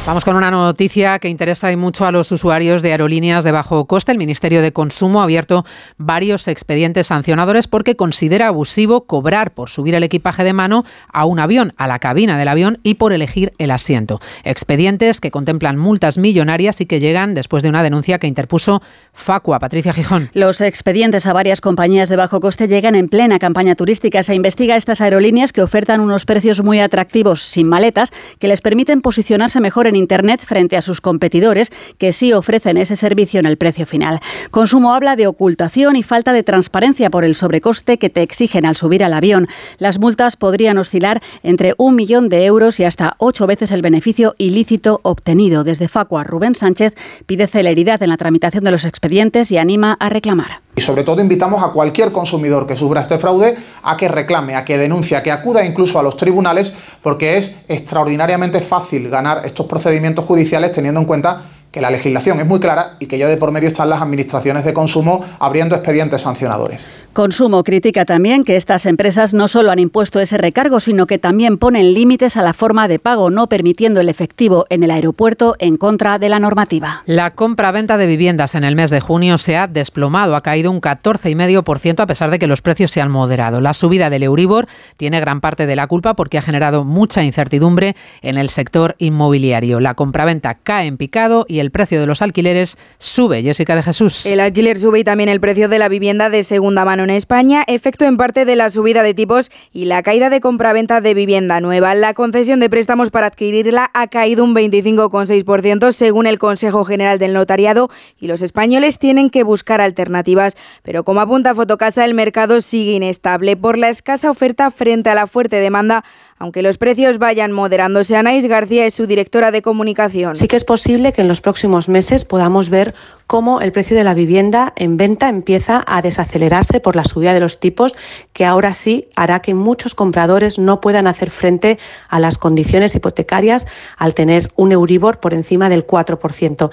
Vamos 0.09 0.25
con 0.25 0.35
una 0.35 0.49
noticia 0.49 1.19
que 1.19 1.29
interesa 1.29 1.71
y 1.71 1.75
mucho 1.75 2.03
a 2.03 2.11
los 2.11 2.31
usuarios 2.31 2.81
de 2.81 2.93
aerolíneas 2.93 3.43
de 3.43 3.51
bajo 3.51 3.85
coste. 3.85 4.11
El 4.11 4.17
Ministerio 4.17 4.63
de 4.63 4.73
Consumo 4.73 5.21
ha 5.21 5.25
abierto 5.25 5.65
varios 5.99 6.47
expedientes 6.47 7.05
sancionadores 7.05 7.67
porque 7.67 7.95
considera 7.95 8.47
abusivo 8.47 9.01
cobrar 9.01 9.51
por 9.51 9.69
subir 9.69 9.93
el 9.93 10.01
equipaje 10.01 10.43
de 10.43 10.51
mano 10.51 10.83
a 11.13 11.25
un 11.25 11.37
avión, 11.37 11.73
a 11.77 11.85
la 11.85 11.99
cabina 11.99 12.39
del 12.39 12.47
avión 12.47 12.79
y 12.81 12.95
por 12.95 13.13
elegir 13.13 13.53
el 13.59 13.69
asiento. 13.69 14.19
Expedientes 14.43 15.21
que 15.21 15.29
contemplan 15.29 15.77
multas 15.77 16.17
millonarias 16.17 16.81
y 16.81 16.87
que 16.87 16.99
llegan 16.99 17.35
después 17.35 17.61
de 17.61 17.69
una 17.69 17.83
denuncia 17.83 18.17
que 18.17 18.25
interpuso 18.25 18.81
Facua. 19.13 19.59
Patricia 19.59 19.93
Gijón. 19.93 20.31
Los 20.33 20.61
expedientes 20.61 21.27
a 21.27 21.33
varias 21.33 21.61
compañías 21.61 22.09
de 22.09 22.15
bajo 22.15 22.39
coste 22.39 22.67
llegan 22.67 22.95
en 22.95 23.09
plena 23.09 23.37
campaña 23.37 23.75
turística. 23.75 24.23
Se 24.23 24.33
investiga 24.33 24.75
estas 24.75 25.01
aerolíneas 25.01 25.53
que 25.53 25.61
ofertan 25.61 25.99
unos 26.01 26.25
precios 26.25 26.63
muy 26.63 26.79
atractivos, 26.79 27.43
sin 27.43 27.67
maletas, 27.67 28.09
que 28.39 28.47
les 28.47 28.61
permiten 28.61 29.01
posicionarse 29.01 29.61
mejor 29.61 29.85
en 29.85 29.98
Internet 29.99 30.41
frente 30.43 30.77
a 30.77 30.81
sus 30.81 31.01
competidores 31.01 31.71
que 31.99 32.11
sí 32.11 32.33
ofrecen 32.33 32.77
ese 32.77 32.95
servicio 32.95 33.39
en 33.39 33.45
el 33.45 33.57
precio 33.57 33.85
final. 33.85 34.19
Consumo 34.49 34.93
habla 34.93 35.15
de 35.15 35.27
ocultación 35.27 35.95
y 35.95 36.01
falta 36.01 36.33
de 36.33 36.41
transparencia 36.41 37.11
por 37.11 37.23
el 37.23 37.35
sobrecoste 37.35 37.99
que 37.99 38.09
te 38.09 38.23
exigen 38.23 38.65
al 38.65 38.75
subir 38.75 39.03
al 39.03 39.13
avión. 39.13 39.47
Las 39.77 39.99
multas 39.99 40.35
podrían 40.35 40.77
oscilar 40.77 41.21
entre 41.43 41.75
un 41.77 41.95
millón 41.95 42.29
de 42.29 42.45
euros 42.45 42.79
y 42.79 42.85
hasta 42.85 43.15
ocho 43.19 43.45
veces 43.45 43.71
el 43.71 43.81
beneficio 43.81 44.33
ilícito 44.37 45.01
obtenido. 45.03 45.63
Desde 45.63 45.87
Facua, 45.87 46.23
Rubén 46.23 46.55
Sánchez 46.55 46.95
pide 47.25 47.47
celeridad 47.47 48.01
en 48.01 48.09
la 48.09 48.17
tramitación 48.17 48.63
de 48.63 48.71
los 48.71 48.85
expedientes 48.85 49.51
y 49.51 49.57
anima 49.57 49.97
a 49.99 50.09
reclamar. 50.09 50.61
Y 50.75 50.81
sobre 50.81 51.03
todo 51.03 51.19
invitamos 51.19 51.61
a 51.61 51.73
cualquier 51.73 52.13
consumidor 52.13 52.65
que 52.65 52.77
sufra 52.77 53.01
este 53.01 53.17
fraude 53.17 53.57
a 53.83 53.97
que 53.97 54.07
reclame, 54.07 54.55
a 54.55 54.63
que 54.63 54.77
denuncie, 54.77 55.17
a 55.17 55.23
que 55.23 55.31
acuda 55.31 55.65
incluso 55.65 55.99
a 55.99 56.03
los 56.03 56.15
tribunales, 56.15 56.73
porque 57.01 57.37
es 57.37 57.55
extraordinariamente 57.67 58.61
fácil 58.61 59.09
ganar 59.09 59.45
estos 59.45 59.65
procedimientos 59.89 60.25
judiciales 60.25 60.71
teniendo 60.71 60.99
en 60.99 61.07
cuenta 61.07 61.41
que 61.71 61.81
la 61.81 61.89
legislación 61.89 62.39
es 62.39 62.45
muy 62.45 62.59
clara 62.59 62.95
y 62.99 63.07
que 63.07 63.17
ya 63.17 63.27
de 63.27 63.37
por 63.37 63.51
medio 63.51 63.67
están 63.67 63.89
las 63.89 64.01
administraciones 64.01 64.63
de 64.63 64.71
consumo 64.71 65.23
abriendo 65.39 65.75
expedientes 65.75 66.21
sancionadores. 66.21 66.85
Consumo 67.13 67.63
critica 67.63 68.05
también 68.05 68.43
que 68.43 68.55
estas 68.55 68.85
empresas 68.85 69.33
no 69.33 69.47
solo 69.47 69.71
han 69.71 69.79
impuesto 69.79 70.19
ese 70.19 70.37
recargo, 70.37 70.79
sino 70.79 71.07
que 71.07 71.17
también 71.17 71.57
ponen 71.57 71.93
límites 71.93 72.37
a 72.37 72.43
la 72.43 72.53
forma 72.53 72.87
de 72.87 72.99
pago, 72.99 73.31
no 73.31 73.47
permitiendo 73.47 73.99
el 73.99 74.09
efectivo 74.09 74.65
en 74.69 74.83
el 74.83 74.91
aeropuerto 74.91 75.55
en 75.57 75.75
contra 75.75 76.19
de 76.19 76.29
la 76.29 76.39
normativa. 76.39 77.01
La 77.07 77.33
compra-venta 77.33 77.97
de 77.97 78.05
viviendas 78.05 78.53
en 78.53 78.63
el 78.63 78.75
mes 78.75 78.91
de 78.91 78.99
junio 78.99 79.39
se 79.39 79.57
ha 79.57 79.67
desplomado, 79.67 80.35
ha 80.35 80.41
caído 80.41 80.69
un 80.69 80.81
14,5% 80.81 81.99
a 81.99 82.07
pesar 82.07 82.29
de 82.29 82.37
que 82.37 82.47
los 82.47 82.61
precios 82.61 82.91
se 82.91 83.01
han 83.01 83.09
moderado. 83.09 83.59
La 83.59 83.73
subida 83.73 84.11
del 84.11 84.23
Euribor 84.23 84.67
tiene 84.95 85.19
gran 85.19 85.41
parte 85.41 85.65
de 85.65 85.75
la 85.75 85.87
culpa 85.87 86.13
porque 86.13 86.37
ha 86.37 86.43
generado 86.43 86.83
mucha 86.83 87.23
incertidumbre 87.23 87.95
en 88.21 88.37
el 88.37 88.49
sector 88.49 88.95
inmobiliario. 88.99 89.79
La 89.79 89.95
compraventa 89.95 90.53
cae 90.53 90.85
en 90.85 90.97
picado 90.97 91.45
y 91.47 91.59
el 91.59 91.71
precio 91.71 91.99
de 91.99 92.05
los 92.05 92.21
alquileres 92.21 92.77
sube. 92.99 93.41
Jessica 93.41 93.75
de 93.75 93.83
Jesús. 93.83 94.27
El 94.27 94.39
alquiler 94.39 94.77
sube 94.77 94.99
y 94.99 95.03
también 95.03 95.29
el 95.29 95.39
precio 95.39 95.69
de 95.69 95.79
la 95.79 95.89
vivienda 95.89 96.29
de 96.29 96.43
segunda 96.43 96.85
mano 96.85 96.98
en 97.03 97.09
España, 97.09 97.63
efecto 97.67 98.05
en 98.05 98.17
parte 98.17 98.45
de 98.45 98.55
la 98.55 98.69
subida 98.69 99.03
de 99.03 99.13
tipos 99.13 99.51
y 99.71 99.85
la 99.85 100.03
caída 100.03 100.29
de 100.29 100.41
compraventa 100.41 101.01
de 101.01 101.13
vivienda 101.13 101.61
nueva. 101.61 101.95
La 101.95 102.13
concesión 102.13 102.59
de 102.59 102.69
préstamos 102.69 103.09
para 103.09 103.27
adquirirla 103.27 103.89
ha 103.93 104.07
caído 104.07 104.43
un 104.43 104.55
25,6% 104.55 105.91
según 105.91 106.27
el 106.27 106.37
Consejo 106.37 106.85
General 106.85 107.19
del 107.19 107.33
Notariado 107.33 107.89
y 108.19 108.27
los 108.27 108.41
españoles 108.41 108.99
tienen 108.99 109.29
que 109.29 109.43
buscar 109.43 109.81
alternativas. 109.81 110.55
Pero 110.83 111.03
como 111.03 111.21
apunta 111.21 111.55
Fotocasa, 111.55 112.05
el 112.05 112.13
mercado 112.13 112.61
sigue 112.61 112.93
inestable 112.93 113.55
por 113.55 113.77
la 113.77 113.89
escasa 113.89 114.29
oferta 114.29 114.71
frente 114.71 115.09
a 115.09 115.15
la 115.15 115.27
fuerte 115.27 115.57
demanda 115.57 116.03
aunque 116.39 116.61
los 116.61 116.77
precios 116.77 117.19
vayan 117.19 117.51
moderándose. 117.51 118.15
Anaís 118.15 118.47
García 118.47 118.85
es 118.85 118.93
su 118.93 119.05
directora 119.05 119.51
de 119.51 119.61
comunicación. 119.61 120.35
Sí 120.35 120.47
que 120.47 120.55
es 120.55 120.63
posible 120.63 121.13
que 121.13 121.21
en 121.21 121.27
los 121.27 121.41
próximos 121.41 121.89
meses 121.89 122.25
podamos 122.25 122.69
ver 122.69 122.95
cómo 123.27 123.61
el 123.61 123.71
precio 123.71 123.95
de 123.95 124.03
la 124.03 124.15
vivienda 124.15 124.73
en 124.75 124.97
venta 124.97 125.29
empieza 125.29 125.83
a 125.85 126.01
desacelerarse 126.01 126.79
por 126.79 126.95
la 126.95 127.03
subida 127.03 127.33
de 127.33 127.39
los 127.39 127.59
tipos, 127.59 127.95
que 128.33 128.45
ahora 128.45 128.73
sí 128.73 129.09
hará 129.15 129.41
que 129.41 129.53
muchos 129.53 129.93
compradores 129.93 130.57
no 130.57 130.81
puedan 130.81 131.05
hacer 131.05 131.29
frente 131.29 131.77
a 132.07 132.19
las 132.19 132.37
condiciones 132.37 132.95
hipotecarias 132.95 133.67
al 133.97 134.15
tener 134.15 134.51
un 134.55 134.71
Euribor 134.71 135.19
por 135.19 135.33
encima 135.33 135.69
del 135.69 135.85
4%. 135.85 136.71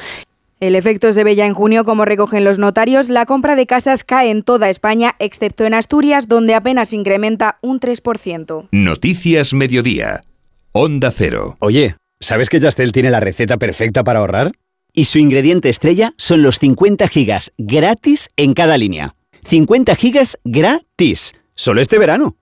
El 0.59 0.75
efecto 0.75 1.13
se 1.13 1.23
ve 1.23 1.35
ya 1.35 1.47
en 1.47 1.53
junio, 1.53 1.85
como 1.85 2.07
recogen 2.07 2.43
los 2.43 2.59
notarios. 2.59 3.11
La 3.11 3.27
compra 3.27 3.57
de 3.57 3.67
casas 3.67 4.05
cae 4.05 4.31
en 4.31 4.43
toda 4.43 4.71
España, 4.71 5.15
excepto 5.19 5.67
en 5.67 5.75
Asturias, 5.75 6.29
donde 6.29 6.55
apenas 6.55 6.95
incrementa 6.95 7.59
un 7.61 7.79
3%. 7.79 8.69
Noticias 8.71 9.53
Mediodía. 9.53 10.25
Onda 10.73 11.13
Cero. 11.15 11.59
Oye, 11.59 11.97
¿sabes 12.21 12.49
que 12.49 12.59
Yastel 12.59 12.93
tiene 12.93 13.11
la 13.11 13.21
receta 13.21 13.59
perfecta 13.59 14.03
para 14.03 14.21
ahorrar? 14.21 14.53
Y 14.95 15.05
su 15.05 15.19
ingrediente 15.19 15.69
estrella 15.69 16.15
son 16.17 16.43
los 16.43 16.59
50 16.59 17.07
gigas 17.09 17.53
gratis 17.59 18.31
en 18.39 18.55
cada 18.55 18.79
línea. 18.79 19.15
50 19.45 19.95
gigas 19.95 20.39
gratis. 20.43 21.35
Solo 21.55 21.83
este 21.83 21.99
verano. 21.99 22.37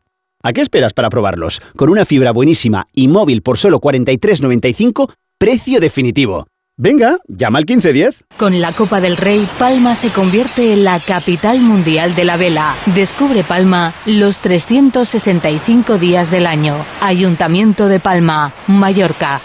¿A 0.44 0.52
qué 0.52 0.60
esperas 0.60 0.94
para 0.94 1.10
probarlos? 1.10 1.60
Con 1.74 1.90
una 1.90 2.04
fibra 2.04 2.30
buenísima 2.30 2.86
y 2.94 3.08
móvil 3.08 3.42
por 3.42 3.58
solo 3.58 3.80
43,95, 3.80 5.12
precio 5.36 5.80
definitivo. 5.80 6.46
Venga, 6.76 7.18
llama 7.28 7.58
al 7.58 7.66
1510. 7.66 8.24
Con 8.36 8.60
la 8.60 8.72
Copa 8.72 9.00
del 9.00 9.16
Rey, 9.16 9.46
Palma 9.60 9.94
se 9.94 10.10
convierte 10.10 10.72
en 10.72 10.82
la 10.82 10.98
capital 10.98 11.60
mundial 11.60 12.16
de 12.16 12.24
la 12.24 12.36
vela. 12.36 12.74
Descubre 12.96 13.44
Palma 13.44 13.94
los 14.06 14.40
365 14.40 15.98
días 15.98 16.32
del 16.32 16.48
año. 16.48 16.74
Ayuntamiento 17.00 17.86
de 17.86 18.00
Palma, 18.00 18.52
Mallorca. 18.66 19.40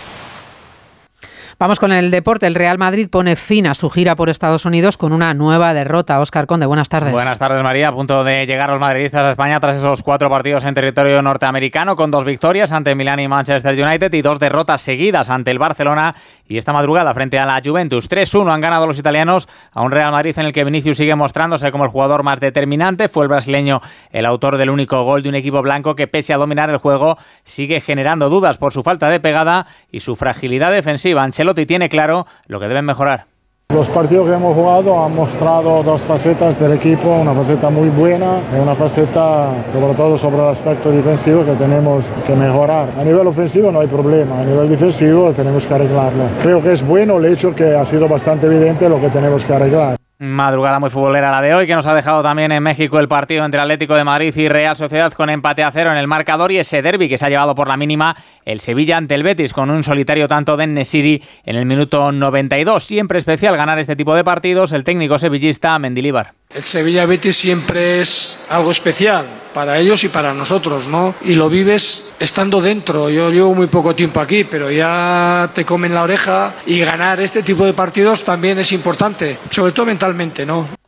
Vamos 1.60 1.78
con 1.78 1.92
el 1.92 2.10
deporte. 2.10 2.48
El 2.48 2.56
Real 2.56 2.78
Madrid 2.78 3.10
pone 3.12 3.36
fin 3.36 3.68
a 3.68 3.74
su 3.74 3.90
gira 3.90 4.16
por 4.16 4.30
Estados 4.30 4.64
Unidos 4.64 4.96
con 4.96 5.12
una 5.12 5.34
nueva 5.34 5.74
derrota. 5.74 6.22
Óscar 6.22 6.48
Conde, 6.48 6.66
buenas 6.66 6.88
tardes. 6.88 7.12
Buenas 7.12 7.38
tardes, 7.38 7.62
María. 7.62 7.90
A 7.90 7.92
punto 7.92 8.24
de 8.24 8.46
llegar 8.46 8.70
los 8.70 8.80
madridistas 8.80 9.26
a 9.26 9.32
España 9.32 9.60
tras 9.60 9.76
esos 9.76 10.02
cuatro 10.02 10.30
partidos 10.30 10.64
en 10.64 10.74
territorio 10.74 11.22
norteamericano, 11.22 11.98
con 11.98 12.12
dos 12.12 12.24
victorias 12.24 12.72
ante 12.72 12.96
Milán 12.96 13.20
y 13.20 13.28
Manchester 13.28 13.74
United 13.78 14.14
y 14.14 14.22
dos 14.22 14.40
derrotas 14.40 14.82
seguidas 14.82 15.30
ante 15.30 15.52
el 15.52 15.60
Barcelona 15.60 16.16
y 16.48 16.56
esta 16.56 16.72
madrugada 16.72 17.14
frente 17.14 17.38
a 17.38 17.46
la 17.46 17.62
Juventus. 17.62 18.10
3-1 18.10 18.54
han 18.54 18.62
ganado 18.62 18.88
los 18.88 18.98
italianos 18.98 19.50
a 19.74 19.82
un 19.82 19.92
Real 19.92 20.14
Madrid 20.14 20.40
en 20.40 20.46
el 20.46 20.54
que 20.54 20.64
Vinicius 20.64 20.96
sigue 20.96 21.16
mostrándose 21.16 21.72
como 21.74 21.84
el 21.84 21.90
jugador 21.90 22.24
más 22.24 22.40
determinante. 22.40 23.10
Fue 23.10 23.26
el 23.26 23.28
brasileño 23.28 23.82
el 24.12 24.26
autor 24.26 24.56
del 24.56 24.70
único 24.70 25.04
gol 25.04 25.24
de 25.24 25.28
un 25.28 25.36
equipo 25.36 25.62
blanco 25.62 25.94
que, 25.98 26.08
pese 26.08 26.34
a 26.34 26.38
dominar 26.38 26.70
el 26.70 26.78
juego, 26.78 27.18
sigue 27.44 27.82
generando 27.82 28.30
dudas 28.30 28.58
por 28.58 28.72
su 28.72 28.82
falta 28.82 29.10
de 29.10 29.20
pegada 29.20 29.68
y 29.92 30.00
su 30.00 30.16
fragilidad 30.16 30.72
defensiva. 30.72 31.22
Ancelotti 31.22 31.49
tiene 31.54 31.90
claro 31.90 32.26
lo 32.48 32.60
que 32.60 32.68
deben 32.68 32.86
mejorar. 32.86 33.26
Los 33.72 33.88
partidos 33.88 34.28
que 34.28 34.34
hemos 34.34 34.56
jugado 34.56 35.06
han 35.06 35.14
mostrado 35.14 35.84
dos 35.84 36.02
facetas 36.02 36.60
del 36.60 36.74
equipo, 36.74 37.08
una 37.08 37.36
faceta 37.36 37.70
muy 37.70 37.90
buena 37.90 38.42
y 38.52 38.60
una 38.60 38.74
faceta 38.74 39.52
sobre 39.72 39.94
todo 39.94 40.18
sobre 40.18 40.38
el 40.38 40.48
aspecto 40.48 40.92
defensivo 40.92 41.46
que 41.46 41.52
tenemos 41.52 42.10
que 42.26 42.34
mejorar. 42.34 42.90
A 42.98 43.04
nivel 43.04 43.28
ofensivo 43.28 43.72
no 43.72 43.82
hay 43.82 43.88
problema, 43.88 44.40
a 44.42 44.44
nivel 44.44 44.70
defensivo 44.70 45.32
tenemos 45.34 45.68
que 45.68 45.74
arreglarlo. 45.76 46.24
Creo 46.42 46.64
que 46.64 46.72
es 46.72 46.84
bueno 46.84 47.18
el 47.18 47.26
hecho 47.26 47.54
que 47.54 47.76
ha 47.76 47.86
sido 47.86 48.08
bastante 48.08 48.48
evidente 48.48 48.90
lo 48.90 49.00
que 49.00 49.10
tenemos 49.10 49.46
que 49.46 49.54
arreglar. 49.54 49.99
Madrugada 50.22 50.80
muy 50.80 50.90
futbolera 50.90 51.32
la 51.32 51.42
de 51.42 51.56
hoy, 51.56 51.66
que 51.66 51.74
nos 51.74 51.88
ha 51.88 51.96
dejado 51.96 52.22
también 52.22 52.52
en 52.52 52.62
México 52.62 53.00
el 53.00 53.08
partido 53.08 53.46
entre 53.46 53.62
Atlético 53.62 53.96
de 53.96 54.04
Madrid 54.04 54.36
y 54.36 54.50
Real 54.50 54.76
Sociedad 54.76 55.14
con 55.14 55.30
empate 55.30 55.64
a 55.64 55.72
cero 55.72 55.94
en 55.94 55.98
el 55.98 56.08
marcador 56.08 56.52
y 56.52 56.58
ese 56.58 56.82
derby 56.82 57.08
que 57.08 57.18
se 57.18 57.26
ha 57.26 57.30
llevado 57.30 57.56
por 57.56 57.70
la 57.70 57.78
mínima 57.78 58.18
el 58.44 58.60
Sevilla 58.60 58.98
ante 58.98 59.16
el 59.16 59.24
Betis 59.24 59.54
con 59.54 59.70
un 59.70 59.82
solitario 59.82 60.28
tanto 60.28 60.58
de 60.58 60.68
Nesiri 60.68 61.24
en 61.46 61.56
el 61.56 61.66
minuto 61.66 62.12
92. 62.12 62.84
Siempre 62.84 63.18
especial 63.18 63.56
ganar 63.56 63.80
este 63.80 63.96
tipo 63.96 64.14
de 64.14 64.26
partidos 64.26 64.74
el 64.74 64.84
técnico 64.84 65.18
sevillista 65.18 65.80
Mendilíbar. 65.80 66.34
El 66.54 66.64
Sevilla 66.64 67.06
Betis 67.06 67.38
siempre 67.38 68.02
es 68.02 68.46
algo 68.50 68.72
especial 68.72 69.26
para 69.54 69.78
ellos 69.78 70.04
y 70.04 70.10
para 70.10 70.34
nosotros, 70.34 70.88
¿no? 70.88 71.14
Y 71.24 71.36
lo 71.36 71.50
vives 71.50 72.14
estando 72.20 72.62
dentro. 72.62 73.10
Yo 73.10 73.30
llevo 73.32 73.54
muy 73.54 73.68
poco 73.68 73.96
tiempo 73.96 74.20
aquí, 74.20 74.44
pero 74.44 74.72
ya 74.72 75.50
te 75.54 75.66
comen 75.66 75.94
la 75.94 76.04
oreja 76.04 76.56
y 76.66 76.80
ganar 76.80 77.20
este 77.20 77.44
tipo 77.44 77.66
de 77.66 77.74
partidos 77.74 78.24
también 78.24 78.58
es 78.60 78.72
importante, 78.72 79.38
sobre 79.50 79.72
todo 79.72 79.86
mentalmente, 79.86 80.09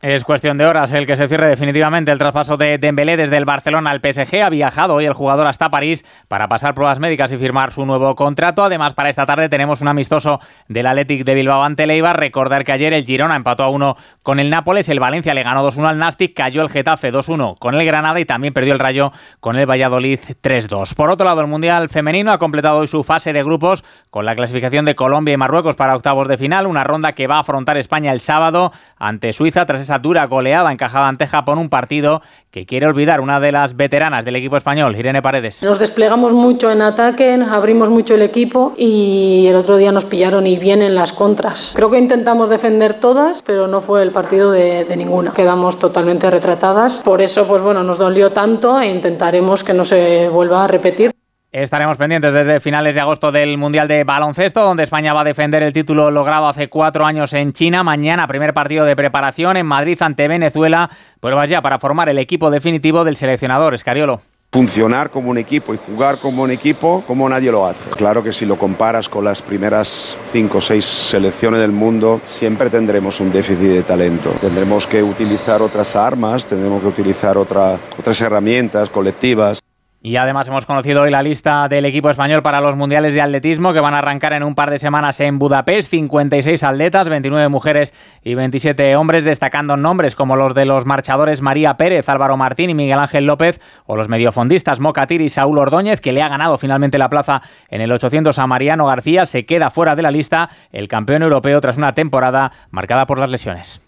Es 0.00 0.24
cuestión 0.24 0.58
de 0.58 0.66
horas 0.66 0.92
el 0.92 1.06
que 1.06 1.16
se 1.16 1.28
cierre 1.28 1.46
definitivamente 1.46 2.10
el 2.10 2.18
traspaso 2.18 2.56
de 2.56 2.78
Dembélé 2.78 3.16
desde 3.16 3.36
el 3.36 3.44
Barcelona 3.44 3.90
al 3.90 4.00
PSG. 4.00 4.42
Ha 4.42 4.50
viajado 4.50 4.94
hoy 4.94 5.04
el 5.04 5.12
jugador 5.12 5.46
hasta 5.46 5.70
París 5.70 6.04
para 6.26 6.48
pasar 6.48 6.74
pruebas 6.74 6.98
médicas 6.98 7.30
y 7.32 7.38
firmar 7.38 7.70
su 7.70 7.86
nuevo 7.86 8.16
contrato. 8.16 8.64
Además, 8.64 8.94
para 8.94 9.10
esta 9.10 9.26
tarde 9.26 9.48
tenemos 9.48 9.80
un 9.80 9.86
amistoso 9.86 10.40
del 10.66 10.88
Athletic 10.88 11.24
de 11.24 11.34
Bilbao 11.34 11.62
ante 11.62 11.86
Leibar. 11.86 12.18
Recordar 12.18 12.64
que 12.64 12.72
ayer 12.72 12.92
el 12.92 13.04
Girona 13.04 13.36
empató 13.36 13.62
a 13.62 13.68
uno 13.68 13.96
con 14.24 14.40
el 14.40 14.50
Nápoles, 14.50 14.88
el 14.88 14.98
Valencia 14.98 15.34
le 15.34 15.44
ganó 15.44 15.52
ganó 15.52 15.68
2-1 15.68 15.86
al 15.86 15.98
Nastic, 15.98 16.34
cayó 16.34 16.62
el 16.62 16.70
Getafe 16.70 17.12
2-1 17.12 17.58
con 17.58 17.74
el 17.74 17.84
Granada 17.84 18.18
y 18.18 18.24
también 18.24 18.54
perdió 18.54 18.72
el 18.72 18.78
Rayo 18.78 19.12
con 19.40 19.56
el 19.56 19.68
Valladolid 19.68 20.18
3-2. 20.42 20.94
Por 20.94 21.10
otro 21.10 21.26
lado, 21.26 21.42
el 21.42 21.46
Mundial 21.46 21.90
Femenino 21.90 22.32
ha 22.32 22.38
completado 22.38 22.78
hoy 22.78 22.86
su 22.86 23.02
fase 23.02 23.34
de 23.34 23.42
grupos 23.42 23.84
con 24.10 24.24
la 24.24 24.34
clasificación 24.34 24.86
de 24.86 24.94
Colombia 24.94 25.34
y 25.34 25.36
Marruecos 25.36 25.76
para 25.76 25.94
octavos 25.94 26.26
de 26.28 26.38
final, 26.38 26.66
una 26.66 26.84
ronda 26.84 27.12
que 27.12 27.26
va 27.26 27.36
a 27.36 27.40
afrontar 27.40 27.76
España 27.76 28.12
el 28.12 28.20
sábado 28.20 28.72
ante 28.96 29.11
Suiza 29.32 29.66
tras 29.66 29.80
esa 29.80 29.98
dura 29.98 30.26
goleada 30.26 30.70
encajada 30.72 31.08
ante 31.08 31.26
Japón, 31.26 31.58
un 31.58 31.68
partido 31.68 32.22
que 32.50 32.66
quiere 32.66 32.86
olvidar 32.86 33.20
una 33.20 33.40
de 33.40 33.52
las 33.52 33.76
veteranas 33.76 34.24
del 34.24 34.36
equipo 34.36 34.56
español, 34.56 34.94
Irene 34.96 35.22
Paredes. 35.22 35.62
Nos 35.62 35.78
desplegamos 35.78 36.32
mucho 36.32 36.70
en 36.70 36.82
ataque, 36.82 37.34
abrimos 37.50 37.88
mucho 37.88 38.14
el 38.14 38.22
equipo 38.22 38.74
y 38.76 39.46
el 39.48 39.56
otro 39.56 39.76
día 39.76 39.90
nos 39.92 40.04
pillaron 40.04 40.46
y 40.46 40.58
bien 40.58 40.82
en 40.82 40.94
las 40.94 41.12
contras. 41.12 41.72
Creo 41.74 41.90
que 41.90 41.98
intentamos 41.98 42.50
defender 42.50 42.94
todas, 42.94 43.42
pero 43.42 43.66
no 43.66 43.80
fue 43.80 44.02
el 44.02 44.10
partido 44.10 44.50
de, 44.50 44.84
de 44.84 44.96
ninguna. 44.96 45.32
Quedamos 45.32 45.78
totalmente 45.78 46.30
retratadas. 46.30 46.98
Por 46.98 47.22
eso, 47.22 47.46
pues 47.46 47.62
bueno, 47.62 47.82
nos 47.82 47.98
dolió 47.98 48.30
tanto 48.32 48.80
e 48.80 48.88
intentaremos 48.88 49.64
que 49.64 49.72
no 49.72 49.84
se 49.84 50.28
vuelva 50.28 50.64
a 50.64 50.66
repetir. 50.68 51.12
Estaremos 51.52 51.98
pendientes 51.98 52.32
desde 52.32 52.60
finales 52.60 52.94
de 52.94 53.02
agosto 53.02 53.30
del 53.30 53.58
Mundial 53.58 53.86
de 53.86 54.04
Baloncesto, 54.04 54.62
donde 54.62 54.84
España 54.84 55.12
va 55.12 55.20
a 55.20 55.24
defender 55.24 55.62
el 55.62 55.74
título 55.74 56.10
logrado 56.10 56.48
hace 56.48 56.70
cuatro 56.70 57.04
años 57.04 57.34
en 57.34 57.52
China. 57.52 57.82
Mañana, 57.82 58.26
primer 58.26 58.54
partido 58.54 58.86
de 58.86 58.96
preparación 58.96 59.58
en 59.58 59.66
Madrid 59.66 60.00
ante 60.00 60.28
Venezuela. 60.28 60.88
Pruebas 61.20 61.50
ya 61.50 61.60
para 61.60 61.78
formar 61.78 62.08
el 62.08 62.16
equipo 62.16 62.50
definitivo 62.50 63.04
del 63.04 63.16
seleccionador 63.16 63.74
Escariolo 63.74 64.22
funcionar 64.54 65.10
como 65.10 65.30
un 65.30 65.38
equipo 65.38 65.72
y 65.72 65.78
jugar 65.78 66.18
como 66.18 66.42
un 66.42 66.50
equipo 66.50 67.02
como 67.06 67.26
nadie 67.26 67.50
lo 67.50 67.66
hace. 67.66 67.88
Claro 67.88 68.22
que 68.22 68.34
si 68.34 68.44
lo 68.44 68.58
comparas 68.58 69.08
con 69.08 69.24
las 69.24 69.40
primeras 69.40 70.18
cinco 70.30 70.58
o 70.58 70.60
seis 70.60 70.84
selecciones 70.84 71.58
del 71.58 71.72
mundo, 71.72 72.20
siempre 72.26 72.68
tendremos 72.68 73.18
un 73.20 73.32
déficit 73.32 73.68
de 73.68 73.82
talento. 73.82 74.30
Tendremos 74.42 74.86
que 74.86 75.02
utilizar 75.02 75.62
otras 75.62 75.96
armas, 75.96 76.44
tendremos 76.44 76.82
que 76.82 76.88
utilizar 76.88 77.38
otra, 77.38 77.78
otras 77.98 78.20
herramientas 78.20 78.90
colectivas. 78.90 79.61
Y 80.04 80.16
además 80.16 80.48
hemos 80.48 80.66
conocido 80.66 81.02
hoy 81.02 81.12
la 81.12 81.22
lista 81.22 81.68
del 81.68 81.84
equipo 81.84 82.10
español 82.10 82.42
para 82.42 82.60
los 82.60 82.74
mundiales 82.74 83.14
de 83.14 83.20
atletismo 83.20 83.72
que 83.72 83.78
van 83.78 83.94
a 83.94 83.98
arrancar 83.98 84.32
en 84.32 84.42
un 84.42 84.56
par 84.56 84.68
de 84.68 84.80
semanas 84.80 85.20
en 85.20 85.38
Budapest. 85.38 85.90
56 85.90 86.64
atletas, 86.64 87.08
29 87.08 87.48
mujeres 87.48 87.94
y 88.24 88.34
27 88.34 88.96
hombres, 88.96 89.22
destacando 89.22 89.76
nombres 89.76 90.16
como 90.16 90.34
los 90.34 90.54
de 90.54 90.66
los 90.66 90.86
marchadores 90.86 91.40
María 91.40 91.76
Pérez, 91.76 92.08
Álvaro 92.08 92.36
Martín 92.36 92.70
y 92.70 92.74
Miguel 92.74 92.98
Ángel 92.98 93.26
López, 93.26 93.60
o 93.86 93.94
los 93.94 94.08
mediofondistas 94.08 94.80
Mocatir 94.80 95.20
y 95.20 95.28
Saúl 95.28 95.58
Ordóñez, 95.58 96.00
que 96.00 96.12
le 96.12 96.22
ha 96.22 96.28
ganado 96.28 96.58
finalmente 96.58 96.98
la 96.98 97.08
plaza 97.08 97.40
en 97.68 97.80
el 97.80 97.92
800 97.92 98.36
a 98.40 98.46
Mariano 98.48 98.86
García. 98.86 99.24
Se 99.24 99.46
queda 99.46 99.70
fuera 99.70 99.94
de 99.94 100.02
la 100.02 100.10
lista 100.10 100.50
el 100.72 100.88
campeón 100.88 101.22
europeo 101.22 101.60
tras 101.60 101.78
una 101.78 101.94
temporada 101.94 102.50
marcada 102.72 103.06
por 103.06 103.20
las 103.20 103.30
lesiones. 103.30 103.80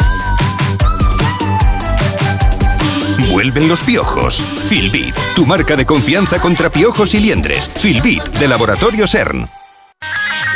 Vuelven 3.31 3.69
los 3.69 3.81
piojos. 3.81 4.43
Filbit, 4.69 5.15
tu 5.35 5.47
marca 5.47 5.77
de 5.77 5.87
confianza 5.87 6.41
contra 6.41 6.71
piojos 6.71 7.15
y 7.15 7.21
liendres. 7.21 7.71
Filbit, 7.81 8.23
de 8.39 8.49
Laboratorio 8.49 9.07
CERN. 9.07 9.49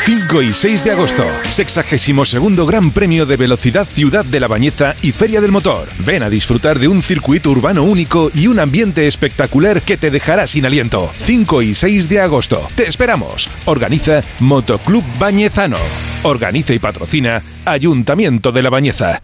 5 0.04 0.42
y 0.42 0.54
6 0.54 0.84
de 0.84 0.92
agosto, 0.92 1.24
62 1.46 2.66
Gran 2.66 2.90
Premio 2.92 3.26
de 3.26 3.36
Velocidad 3.36 3.86
Ciudad 3.86 4.24
de 4.24 4.40
la 4.40 4.48
Bañeza 4.48 4.94
y 5.02 5.12
Feria 5.12 5.42
del 5.42 5.52
Motor. 5.52 5.86
Ven 5.98 6.22
a 6.22 6.30
disfrutar 6.30 6.78
de 6.78 6.88
un 6.88 7.02
circuito 7.02 7.50
urbano 7.50 7.82
único 7.82 8.30
y 8.34 8.46
un 8.46 8.58
ambiente 8.58 9.06
espectacular 9.06 9.82
que 9.82 9.98
te 9.98 10.10
dejará 10.10 10.46
sin 10.46 10.64
aliento. 10.64 11.12
5 11.24 11.60
y 11.60 11.74
6 11.74 12.08
de 12.08 12.20
agosto. 12.22 12.66
Te 12.74 12.88
esperamos. 12.88 13.50
Organiza 13.66 14.22
Motoclub 14.40 15.04
Bañezano. 15.18 15.78
Organiza 16.22 16.72
y 16.72 16.78
patrocina 16.78 17.42
Ayuntamiento 17.66 18.50
de 18.50 18.62
la 18.62 18.70
Bañeza. 18.70 19.20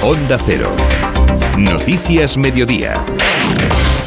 Onda 0.00 0.38
Cero. 0.46 0.74
Noticias 1.58 2.36
Mediodía. 2.36 3.04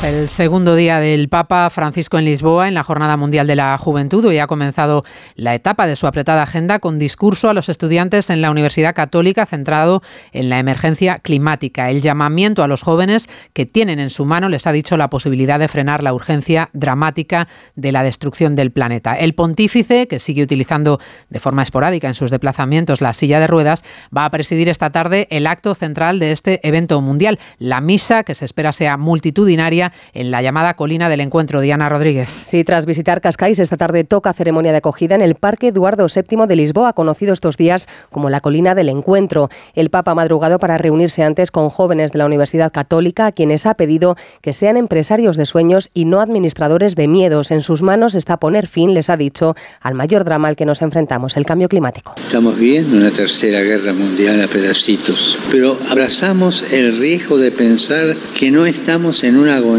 El 0.03 0.29
segundo 0.29 0.75
día 0.75 1.01
del 1.01 1.27
Papa 1.27 1.69
Francisco 1.69 2.17
en 2.17 2.23
Lisboa, 2.23 2.69
en 2.69 2.73
la 2.73 2.85
Jornada 2.85 3.17
Mundial 3.17 3.47
de 3.47 3.57
la 3.57 3.77
Juventud, 3.77 4.23
hoy 4.23 4.37
ha 4.37 4.47
comenzado 4.47 5.03
la 5.35 5.53
etapa 5.55 5.87
de 5.87 5.97
su 5.97 6.07
apretada 6.07 6.43
agenda 6.43 6.79
con 6.79 6.99
discurso 6.99 7.49
a 7.49 7.53
los 7.53 7.67
estudiantes 7.67 8.29
en 8.29 8.41
la 8.41 8.49
Universidad 8.49 8.95
Católica 8.95 9.45
centrado 9.45 10.01
en 10.31 10.47
la 10.47 10.57
emergencia 10.57 11.19
climática. 11.19 11.89
El 11.89 12.01
llamamiento 12.01 12.63
a 12.63 12.69
los 12.69 12.81
jóvenes 12.81 13.27
que 13.51 13.65
tienen 13.65 13.99
en 13.99 14.09
su 14.09 14.23
mano 14.23 14.47
les 14.47 14.67
ha 14.67 14.71
dicho 14.71 14.95
la 14.95 15.09
posibilidad 15.09 15.59
de 15.59 15.67
frenar 15.67 16.01
la 16.01 16.13
urgencia 16.13 16.69
dramática 16.71 17.49
de 17.75 17.91
la 17.91 18.01
destrucción 18.01 18.55
del 18.55 18.71
planeta. 18.71 19.15
El 19.15 19.35
pontífice, 19.35 20.07
que 20.07 20.19
sigue 20.19 20.43
utilizando 20.43 21.01
de 21.29 21.41
forma 21.41 21.61
esporádica 21.63 22.07
en 22.07 22.15
sus 22.15 22.31
desplazamientos 22.31 23.01
la 23.01 23.11
silla 23.11 23.41
de 23.41 23.47
ruedas, 23.47 23.83
va 24.15 24.23
a 24.23 24.31
presidir 24.31 24.69
esta 24.69 24.91
tarde 24.91 25.27
el 25.29 25.45
acto 25.45 25.75
central 25.75 26.19
de 26.19 26.31
este 26.31 26.65
evento 26.65 27.01
mundial, 27.01 27.37
la 27.57 27.81
misa, 27.81 28.23
que 28.23 28.33
se 28.33 28.45
espera 28.45 28.71
sea 28.71 28.95
multitudinaria 28.95 29.88
en 30.13 30.31
la 30.31 30.41
llamada 30.41 30.75
colina 30.75 31.09
del 31.09 31.21
encuentro. 31.21 31.61
Diana 31.61 31.89
Rodríguez. 31.89 32.29
Sí, 32.45 32.63
tras 32.63 32.85
visitar 32.85 33.21
Cascais, 33.21 33.59
esta 33.59 33.77
tarde 33.77 34.03
toca 34.03 34.33
ceremonia 34.33 34.71
de 34.71 34.77
acogida 34.77 35.15
en 35.15 35.21
el 35.21 35.35
Parque 35.35 35.67
Eduardo 35.67 36.07
VII 36.13 36.47
de 36.47 36.55
Lisboa, 36.55 36.93
conocido 36.93 37.33
estos 37.33 37.57
días 37.57 37.87
como 38.11 38.29
la 38.29 38.41
colina 38.41 38.75
del 38.75 38.89
encuentro. 38.89 39.49
El 39.73 39.89
Papa 39.89 40.11
ha 40.11 40.15
madrugado 40.15 40.59
para 40.59 40.77
reunirse 40.77 41.23
antes 41.23 41.51
con 41.51 41.69
jóvenes 41.69 42.11
de 42.11 42.19
la 42.19 42.25
Universidad 42.25 42.71
Católica, 42.71 43.27
a 43.27 43.31
quienes 43.31 43.65
ha 43.65 43.73
pedido 43.73 44.15
que 44.41 44.53
sean 44.53 44.77
empresarios 44.77 45.37
de 45.37 45.45
sueños 45.45 45.89
y 45.93 46.05
no 46.05 46.21
administradores 46.21 46.95
de 46.95 47.07
miedos. 47.07 47.51
En 47.51 47.63
sus 47.63 47.81
manos 47.81 48.15
está 48.15 48.37
poner 48.37 48.67
fin, 48.67 48.93
les 48.93 49.09
ha 49.09 49.17
dicho, 49.17 49.55
al 49.81 49.95
mayor 49.95 50.23
drama 50.23 50.47
al 50.47 50.55
que 50.55 50.65
nos 50.65 50.81
enfrentamos, 50.81 51.37
el 51.37 51.45
cambio 51.45 51.69
climático. 51.69 52.13
Estamos 52.17 52.57
viendo 52.57 52.97
una 52.97 53.11
tercera 53.11 53.61
guerra 53.61 53.93
mundial 53.93 54.41
a 54.41 54.47
pedacitos, 54.47 55.37
pero 55.51 55.77
abrazamos 55.89 56.73
el 56.73 56.97
riesgo 56.99 57.37
de 57.37 57.51
pensar 57.51 58.15
que 58.37 58.51
no 58.51 58.65
estamos 58.65 59.23
en 59.23 59.37
una 59.37 59.55
agonía 59.55 59.78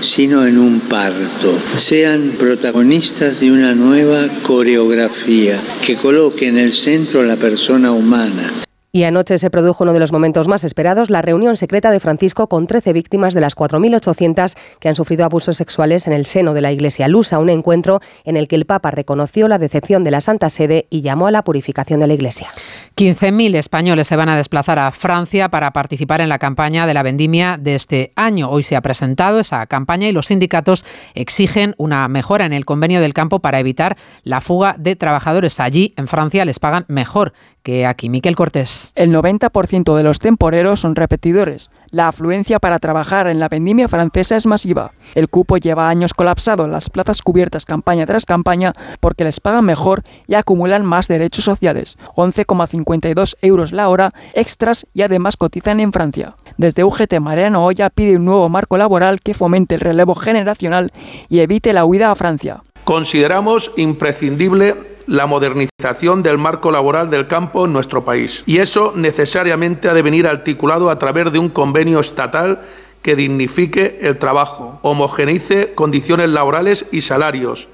sino 0.00 0.46
en 0.46 0.58
un 0.58 0.80
parto. 0.80 1.58
Sean 1.76 2.34
protagonistas 2.38 3.40
de 3.40 3.50
una 3.50 3.74
nueva 3.74 4.28
coreografía 4.42 5.58
que 5.84 5.96
coloque 5.96 6.48
en 6.48 6.58
el 6.58 6.72
centro 6.72 7.20
a 7.20 7.24
la 7.24 7.36
persona 7.36 7.92
humana. 7.92 8.52
Y 8.92 9.04
anoche 9.04 9.38
se 9.38 9.50
produjo 9.50 9.84
uno 9.84 9.92
de 9.92 10.00
los 10.00 10.10
momentos 10.10 10.48
más 10.48 10.64
esperados, 10.64 11.10
la 11.10 11.22
reunión 11.22 11.56
secreta 11.56 11.92
de 11.92 12.00
Francisco 12.00 12.48
con 12.48 12.66
13 12.66 12.92
víctimas 12.92 13.34
de 13.34 13.40
las 13.40 13.54
4.800 13.54 14.56
que 14.80 14.88
han 14.88 14.96
sufrido 14.96 15.24
abusos 15.24 15.56
sexuales 15.56 16.08
en 16.08 16.12
el 16.12 16.26
seno 16.26 16.54
de 16.54 16.60
la 16.60 16.72
Iglesia 16.72 17.06
Lusa, 17.06 17.38
un 17.38 17.50
encuentro 17.50 18.00
en 18.24 18.36
el 18.36 18.48
que 18.48 18.56
el 18.56 18.66
Papa 18.66 18.90
reconoció 18.90 19.46
la 19.46 19.58
decepción 19.58 20.02
de 20.02 20.10
la 20.10 20.20
Santa 20.20 20.50
Sede 20.50 20.88
y 20.90 21.02
llamó 21.02 21.28
a 21.28 21.30
la 21.30 21.44
purificación 21.44 22.00
de 22.00 22.08
la 22.08 22.14
Iglesia. 22.14 22.48
15.000 22.96 23.54
españoles 23.54 24.08
se 24.08 24.16
van 24.16 24.28
a 24.28 24.36
desplazar 24.36 24.80
a 24.80 24.90
Francia 24.90 25.50
para 25.50 25.70
participar 25.72 26.20
en 26.20 26.28
la 26.28 26.40
campaña 26.40 26.86
de 26.86 26.94
la 26.94 27.04
vendimia 27.04 27.58
de 27.60 27.76
este 27.76 28.12
año. 28.16 28.50
Hoy 28.50 28.64
se 28.64 28.74
ha 28.74 28.82
presentado 28.82 29.38
esa 29.38 29.64
campaña 29.66 30.08
y 30.08 30.12
los 30.12 30.26
sindicatos 30.26 30.84
exigen 31.14 31.74
una 31.78 32.08
mejora 32.08 32.44
en 32.44 32.52
el 32.52 32.64
convenio 32.64 33.00
del 33.00 33.14
campo 33.14 33.38
para 33.38 33.60
evitar 33.60 33.96
la 34.24 34.40
fuga 34.40 34.74
de 34.78 34.96
trabajadores. 34.96 35.60
Allí, 35.60 35.94
en 35.96 36.08
Francia, 36.08 36.44
les 36.44 36.58
pagan 36.58 36.86
mejor 36.88 37.32
que 37.62 37.86
aquí. 37.86 38.08
Miquel 38.08 38.36
Cortés. 38.36 38.92
El 38.94 39.12
90% 39.12 39.96
de 39.96 40.02
los 40.02 40.18
temporeros 40.18 40.80
son 40.80 40.96
repetidores. 40.96 41.70
La 41.90 42.08
afluencia 42.08 42.58
para 42.58 42.78
trabajar 42.78 43.26
en 43.26 43.38
la 43.38 43.48
vendimia 43.48 43.88
francesa 43.88 44.36
es 44.36 44.46
masiva. 44.46 44.92
El 45.14 45.28
cupo 45.28 45.56
lleva 45.56 45.88
años 45.88 46.14
colapsado, 46.14 46.66
las 46.66 46.90
plazas 46.90 47.22
cubiertas 47.22 47.64
campaña 47.64 48.06
tras 48.06 48.26
campaña 48.26 48.72
porque 49.00 49.24
les 49.24 49.40
pagan 49.40 49.64
mejor 49.64 50.02
y 50.26 50.34
acumulan 50.34 50.84
más 50.84 51.08
derechos 51.08 51.44
sociales, 51.44 51.98
11,52 52.16 53.36
euros 53.42 53.72
la 53.72 53.88
hora 53.88 54.12
extras 54.34 54.86
y 54.92 55.02
además 55.02 55.36
cotizan 55.36 55.80
en 55.80 55.92
Francia. 55.92 56.36
Desde 56.56 56.84
UGT 56.84 57.20
Mariano 57.20 57.64
Olla 57.64 57.90
pide 57.90 58.16
un 58.16 58.24
nuevo 58.24 58.48
marco 58.48 58.76
laboral 58.76 59.20
que 59.20 59.34
fomente 59.34 59.74
el 59.74 59.80
relevo 59.80 60.14
generacional 60.14 60.92
y 61.28 61.40
evite 61.40 61.72
la 61.72 61.84
huida 61.84 62.10
a 62.10 62.14
Francia. 62.14 62.62
Consideramos 62.90 63.70
imprescindible 63.76 64.74
la 65.06 65.26
modernización 65.26 66.24
del 66.24 66.38
marco 66.38 66.72
laboral 66.72 67.08
del 67.08 67.28
campo 67.28 67.64
en 67.64 67.72
nuestro 67.72 68.04
país. 68.04 68.42
Y 68.46 68.58
eso 68.58 68.92
necesariamente 68.96 69.88
ha 69.88 69.94
de 69.94 70.02
venir 70.02 70.26
articulado 70.26 70.90
a 70.90 70.98
través 70.98 71.30
de 71.30 71.38
un 71.38 71.50
convenio 71.50 72.00
estatal 72.00 72.62
que 73.00 73.14
dignifique 73.14 74.00
el 74.00 74.18
trabajo, 74.18 74.80
homogeneice 74.82 75.72
condiciones 75.76 76.30
laborales 76.30 76.84
y 76.90 77.02
salarios 77.02 77.68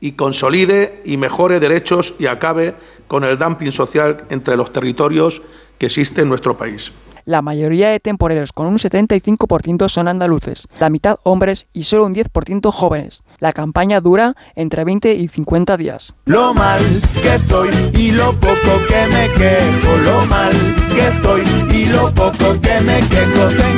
y 0.00 0.12
consolide 0.12 1.00
y 1.02 1.16
mejore 1.16 1.60
derechos 1.60 2.12
y 2.18 2.26
acabe 2.26 2.74
con 3.06 3.24
el 3.24 3.38
dumping 3.38 3.72
social 3.72 4.26
entre 4.28 4.58
los 4.58 4.70
territorios 4.70 5.40
que 5.78 5.86
existe 5.86 6.20
en 6.20 6.28
nuestro 6.28 6.58
país. 6.58 6.92
La 7.28 7.42
mayoría 7.42 7.90
de 7.90 8.00
temporeros, 8.00 8.54
con 8.54 8.68
un 8.68 8.78
75%, 8.78 9.90
son 9.90 10.08
andaluces, 10.08 10.66
la 10.80 10.88
mitad 10.88 11.18
hombres 11.24 11.66
y 11.74 11.82
solo 11.82 12.06
un 12.06 12.14
10% 12.14 12.72
jóvenes. 12.72 13.22
La 13.38 13.52
campaña 13.52 14.00
dura 14.00 14.34
entre 14.54 14.82
20 14.82 15.12
y 15.12 15.28
50 15.28 15.76
días. 15.76 16.14
Lo 16.24 16.54
mal 16.54 16.80
que 17.20 17.34
estoy 17.34 17.68
y 17.92 18.12
lo 18.12 18.32
poco 18.32 18.80
que 18.88 19.06
me 19.12 19.30
quejo, 19.34 19.96
lo 20.04 20.24
mal 20.24 20.52
que 20.88 21.06
estoy 21.06 21.42
y 21.76 21.84
lo 21.84 22.10
poco 22.14 22.58
que 22.62 22.80
me 22.80 22.98
quejo, 23.10 23.77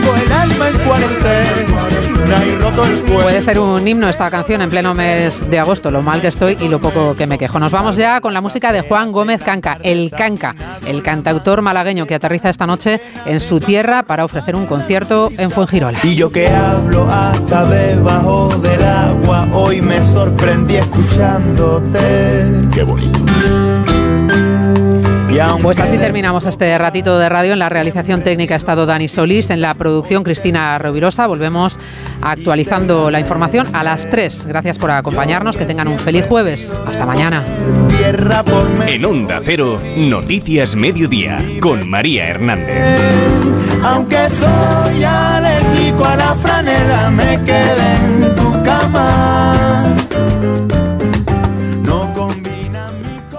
Puede 3.06 3.42
ser 3.42 3.58
un 3.58 3.86
himno 3.86 4.08
esta 4.08 4.30
canción 4.30 4.62
en 4.62 4.70
pleno 4.70 4.94
mes 4.94 5.48
de 5.50 5.58
agosto, 5.58 5.90
lo 5.90 6.02
mal 6.02 6.20
que 6.20 6.28
estoy 6.28 6.56
y 6.60 6.68
lo 6.68 6.80
poco 6.80 7.14
que 7.14 7.26
me 7.26 7.38
quejo. 7.38 7.58
Nos 7.58 7.72
vamos 7.72 7.96
ya 7.96 8.20
con 8.20 8.32
la 8.32 8.40
música 8.40 8.72
de 8.72 8.82
Juan 8.82 9.12
Gómez 9.12 9.42
Canca, 9.42 9.78
el 9.82 10.10
Canca, 10.10 10.54
el 10.86 11.02
cantautor 11.02 11.62
malagueño 11.62 12.06
que 12.06 12.14
aterriza 12.14 12.50
esta 12.50 12.66
noche 12.66 13.00
en 13.26 13.40
su 13.40 13.60
tierra 13.60 14.02
para 14.02 14.24
ofrecer 14.24 14.56
un 14.56 14.66
concierto 14.66 15.30
en 15.36 15.50
Fuengirola. 15.50 15.98
Y 16.02 16.14
yo 16.16 16.30
que 16.30 16.48
hablo 16.48 17.08
hasta 17.10 17.64
debajo 17.66 18.48
del 18.62 18.82
agua, 18.82 19.48
hoy 19.52 19.80
me 19.80 20.02
sorprendí 20.04 20.76
escuchándote. 20.76 22.46
Qué 22.72 22.82
bonito. 22.82 23.69
Pues 25.62 25.79
así 25.79 25.98
terminamos 25.98 26.46
este 26.46 26.76
ratito 26.79 27.18
de 27.18 27.29
radio. 27.29 27.53
En 27.53 27.59
la 27.59 27.68
realización 27.68 28.22
técnica 28.22 28.55
ha 28.55 28.57
estado 28.57 28.87
Dani 28.87 29.09
Solís, 29.09 29.50
en 29.50 29.61
la 29.61 29.74
producción 29.74 30.22
Cristina 30.22 30.79
Rovirosa. 30.79 31.26
Volvemos 31.26 31.79
actualizando 32.22 33.11
la 33.11 33.20
información 33.20 33.66
a 33.74 33.85
las 33.85 34.09
3. 34.11 34.46
Gracias 34.46 34.79
por 34.79 34.90
acompañarnos. 34.90 35.57
Que 35.57 35.64
tengan 35.64 35.88
un 35.88 35.98
feliz 35.98 36.26
jueves. 36.26 36.76
Hasta 36.87 37.07
mañana. 37.07 37.44
En 38.87 39.05
Onda 39.05 39.40
Cero, 39.42 39.81
Noticias 39.96 40.74
Mediodía, 40.74 41.38
con 41.61 41.88
María 41.88 42.29
Hernández. 42.29 43.00
Aunque 43.83 44.29
soy 44.29 45.05
alérgico 45.05 46.05
a 46.05 46.16
la 46.16 46.35
franela, 46.35 47.11
me 47.11 47.38
quedé 47.44 47.94
en 47.96 48.35
tu 48.35 48.62
cama. 48.62 49.96